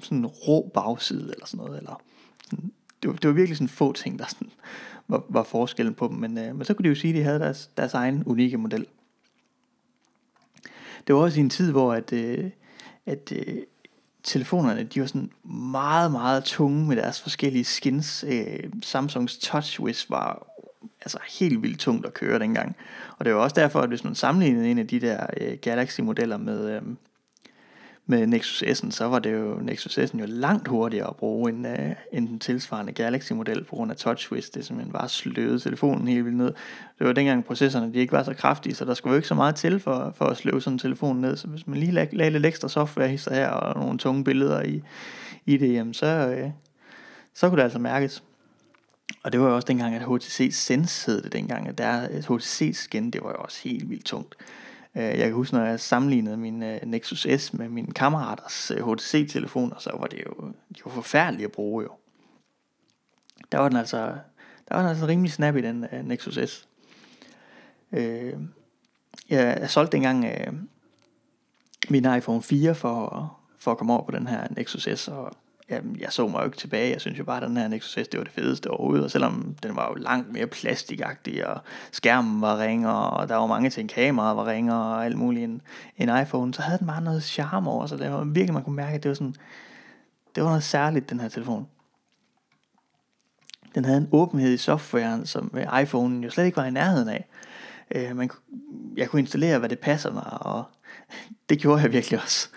[0.00, 2.02] sådan rå bagside eller sådan noget, eller
[2.50, 2.72] sådan,
[3.02, 4.50] det, var, det var virkelig sådan få ting, der sådan
[5.08, 7.22] var, var forskellen på dem, men, øh, men så kunne de jo sige, at de
[7.22, 8.86] havde deres, deres egen unikke model.
[11.06, 12.50] Det var også i en tid, hvor at, øh,
[13.06, 13.62] at øh,
[14.26, 18.24] telefonerne, de var sådan meget, meget tunge med deres forskellige skins.
[18.28, 20.46] Øh, Samsungs TouchWiz var
[21.00, 22.76] altså helt vildt tungt at køre dengang.
[23.18, 26.36] Og det var også derfor, at hvis man sammenlignede en af de der øh, Galaxy-modeller
[26.36, 26.82] med, øh,
[28.08, 31.66] med Nexus S'en, så var det jo Nexus S'en jo langt hurtigere at bruge end,
[31.66, 31.72] uh,
[32.12, 34.50] end den tilsvarende Galaxy-model på grund af TouchWiz.
[34.50, 36.52] Det simpelthen bare sløvede telefonen helt vildt ned.
[36.98, 39.34] Det var dengang processorerne de ikke var så kraftige, så der skulle jo ikke så
[39.34, 41.36] meget til for, for at sløve sådan en telefon ned.
[41.36, 44.82] Så hvis man lige lagde, lagde lidt ekstra software her og nogle tunge billeder i,
[45.46, 46.50] i det, jamen så, uh,
[47.34, 48.22] så kunne det altså mærkes.
[49.22, 52.70] Og det var jo også dengang, at HTC Sense hed det dengang, at der HTC
[52.74, 54.34] skin, det var jo også helt vildt tungt.
[54.96, 58.92] Øh, jeg kan huske, når jeg sammenlignede min øh, Nexus S med min kammeraters øh,
[58.92, 61.90] HTC-telefoner, så var det jo, de var forfærdeligt at bruge jo.
[63.52, 63.98] Der var den altså,
[64.68, 66.68] der var den altså rimelig snap i den uh, Nexus S.
[67.92, 68.34] Øh,
[69.28, 70.54] jeg, jeg solgte dengang uh,
[71.88, 75.32] min iPhone 4 for, for at komme over på den her Nexus S, og
[75.70, 76.92] jamen, jeg så mig jo ikke tilbage.
[76.92, 79.04] Jeg synes jo bare, at den her Nexus S, det var det fedeste overhovedet.
[79.04, 81.60] Og selvom den var jo langt mere plastikagtig, og
[81.92, 85.62] skærmen var ringere, og der var mange ting, kameraet var ringere, og alt muligt en,
[85.96, 87.98] en iPhone, så havde den bare noget charme over sig.
[87.98, 89.34] Det var virkelig, man kunne mærke, at det var sådan,
[90.34, 91.68] det var noget særligt, den her telefon.
[93.74, 97.28] Den havde en åbenhed i softwaren, som iPhone jo slet ikke var i nærheden af.
[97.94, 98.30] Øh, man,
[98.96, 100.64] jeg kunne installere, hvad det passer mig, og
[101.48, 102.48] det gjorde jeg virkelig også.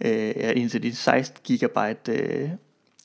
[0.00, 2.50] Øh, ja, indtil de 16 gigabyte øh,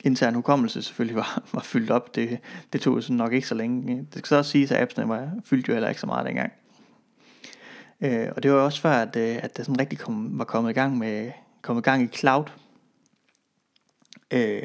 [0.03, 2.15] intern hukommelse selvfølgelig var, var fyldt op.
[2.15, 2.39] Det,
[2.73, 3.97] det tog sådan nok ikke så længe.
[3.97, 6.51] Det skal så også siges, at appsene var fyldt jo heller ikke så meget dengang.
[8.01, 10.69] Øh, og det var også før, at, øh, at det sådan rigtig kom, var kommet
[10.69, 11.31] i gang med
[11.61, 12.45] kommet i gang i cloud.
[14.31, 14.63] Øh,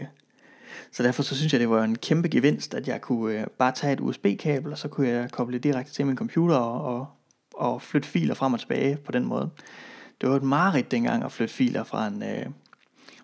[0.92, 3.72] så derfor så synes jeg, det var en kæmpe gevinst, at jeg kunne øh, bare
[3.72, 7.06] tage et USB-kabel, og så kunne jeg koble det direkte til min computer og, og,
[7.54, 9.50] og flytte filer frem og tilbage på den måde
[10.22, 12.46] det var et mareridt dengang at flytte filer fra en, øh,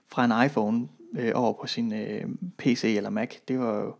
[0.08, 0.88] fra en iPhone
[1.18, 2.24] øh, over på sin øh,
[2.58, 3.34] PC eller Mac.
[3.48, 3.94] Det var jo,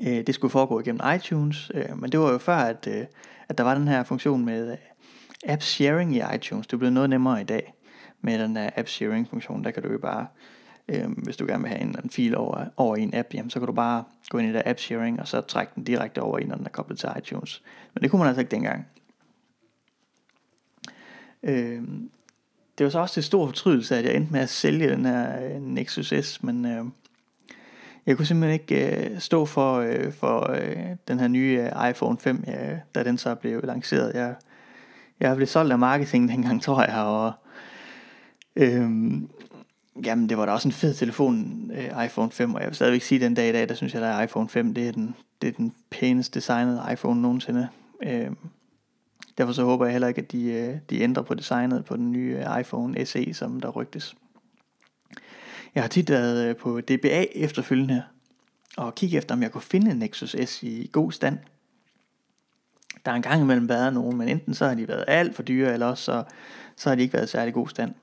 [0.00, 3.06] øh, det skulle foregå igennem iTunes, øh, men det var jo før, at, øh,
[3.48, 4.78] at der var den her funktion med øh,
[5.46, 6.66] app sharing i iTunes.
[6.66, 7.74] Det blev noget nemmere i dag
[8.20, 9.64] med den der app sharing funktion.
[9.64, 10.26] Der kan du jo bare,
[10.88, 13.50] øh, hvis du gerne vil have en, en fil over, over i en app, jamen,
[13.50, 16.22] så kan du bare gå ind i der app sharing, og så trække den direkte
[16.22, 17.62] over i, når den er koblet til iTunes.
[17.94, 18.86] Men det kunne man altså ikke dengang.
[21.42, 21.82] Øh,
[22.78, 25.44] det var så også til stor fortrydelse, at jeg endte med at sælge den her
[25.44, 26.84] øh, Nexus S, men øh,
[28.06, 30.76] jeg kunne simpelthen ikke øh, stå for, øh, for øh,
[31.08, 34.14] den her nye øh, iPhone 5, ja, øh, da den så blev lanceret.
[34.14, 34.34] Jeg,
[35.20, 37.32] jeg blev solgt af marketing dengang, tror jeg, og
[38.56, 38.90] øh,
[40.04, 43.02] jamen, det var da også en fed telefon, øh, iPhone 5, og jeg vil stadigvæk
[43.02, 45.48] sige den dag i dag, der synes jeg, at iPhone 5, det er den, det
[45.48, 47.68] er den pænest designede iPhone nogensinde.
[48.02, 48.30] Øh,
[49.38, 52.12] Derfor så håber jeg heller ikke, at de, øh, de ændrer på designet på den
[52.12, 54.16] nye øh, iPhone SE, som der rygtes.
[55.74, 58.02] Jeg har tit været øh, på DBA efterfølgende
[58.76, 61.38] og kigge efter, om jeg kunne finde en Nexus S i god stand.
[63.04, 65.72] Der er engang imellem været nogen, men enten så har de været alt for dyre,
[65.72, 66.24] eller også så,
[66.76, 67.94] så har de ikke været i særlig god stand.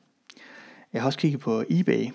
[0.94, 2.08] Jeg har også kigget på eBay,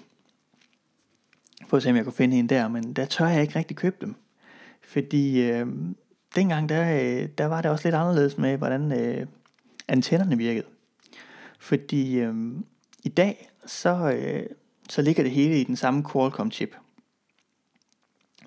[1.69, 3.77] for at se om jeg kunne finde en der, men der tør jeg ikke rigtig
[3.77, 4.15] købe dem.
[4.83, 5.67] Fordi øh,
[6.37, 9.27] dengang der, øh, der var det også lidt anderledes med, hvordan øh,
[9.89, 10.67] antennerne virkede.
[11.59, 12.35] Fordi øh,
[13.03, 14.47] i dag, så, øh,
[14.89, 16.77] så ligger det hele i den samme Qualcomm-chip.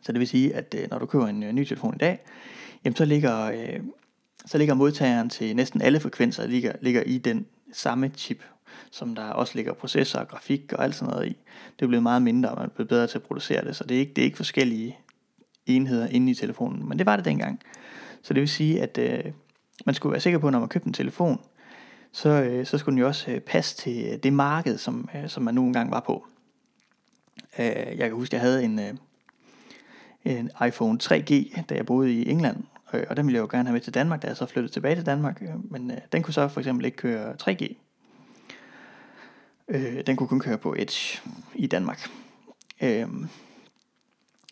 [0.01, 2.19] Så det vil sige, at øh, når du køber en øh, ny telefon i dag,
[2.85, 3.79] jamen så ligger, øh,
[4.45, 8.43] så ligger modtageren til næsten alle frekvenser ligger, ligger i den samme chip,
[8.91, 11.37] som der også ligger processor og grafik og alt sådan noget i.
[11.79, 13.83] Det er blevet meget mindre, og man er blevet bedre til at producere det, så
[13.83, 14.97] det er ikke, det er ikke forskellige
[15.65, 17.59] enheder inde i telefonen, men det var det dengang.
[18.21, 19.31] Så det vil sige, at øh,
[19.85, 21.41] man skulle være sikker på, når man købte en telefon,
[22.11, 25.29] så, øh, så skulle den jo også øh, passe til øh, det marked, som, øh,
[25.29, 26.25] som man nu engang var på.
[27.59, 28.93] Øh, jeg kan huske, at jeg havde en, øh,
[30.23, 33.67] en iPhone 3G, da jeg boede i England, øh, og den ville jeg jo gerne
[33.69, 36.23] have med til Danmark, da jeg så flyttede tilbage til Danmark, øh, men øh, den
[36.23, 37.75] kunne så for eksempel ikke køre 3G.
[39.67, 41.21] Øh, den kunne kun køre på Edge
[41.55, 42.09] i Danmark.
[42.81, 43.07] Øh,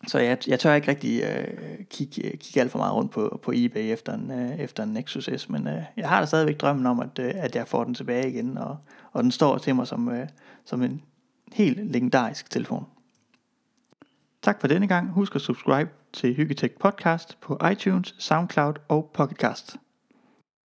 [0.07, 3.51] så jeg, jeg tør ikke rigtig øh, kigge, kigge alt for meget rundt på, på
[3.55, 6.85] eBay efter en, øh, efter en Nexus S, men øh, jeg har da stadigvæk drømmen
[6.85, 8.77] om, at, øh, at jeg får den tilbage igen, og,
[9.11, 10.27] og den står til mig som, øh,
[10.65, 11.01] som en
[11.53, 12.85] helt legendarisk telefon.
[14.41, 15.11] Tak for denne gang.
[15.11, 19.77] Husk at subscribe til Hyggetech Podcast på iTunes, SoundCloud og Pocketcast.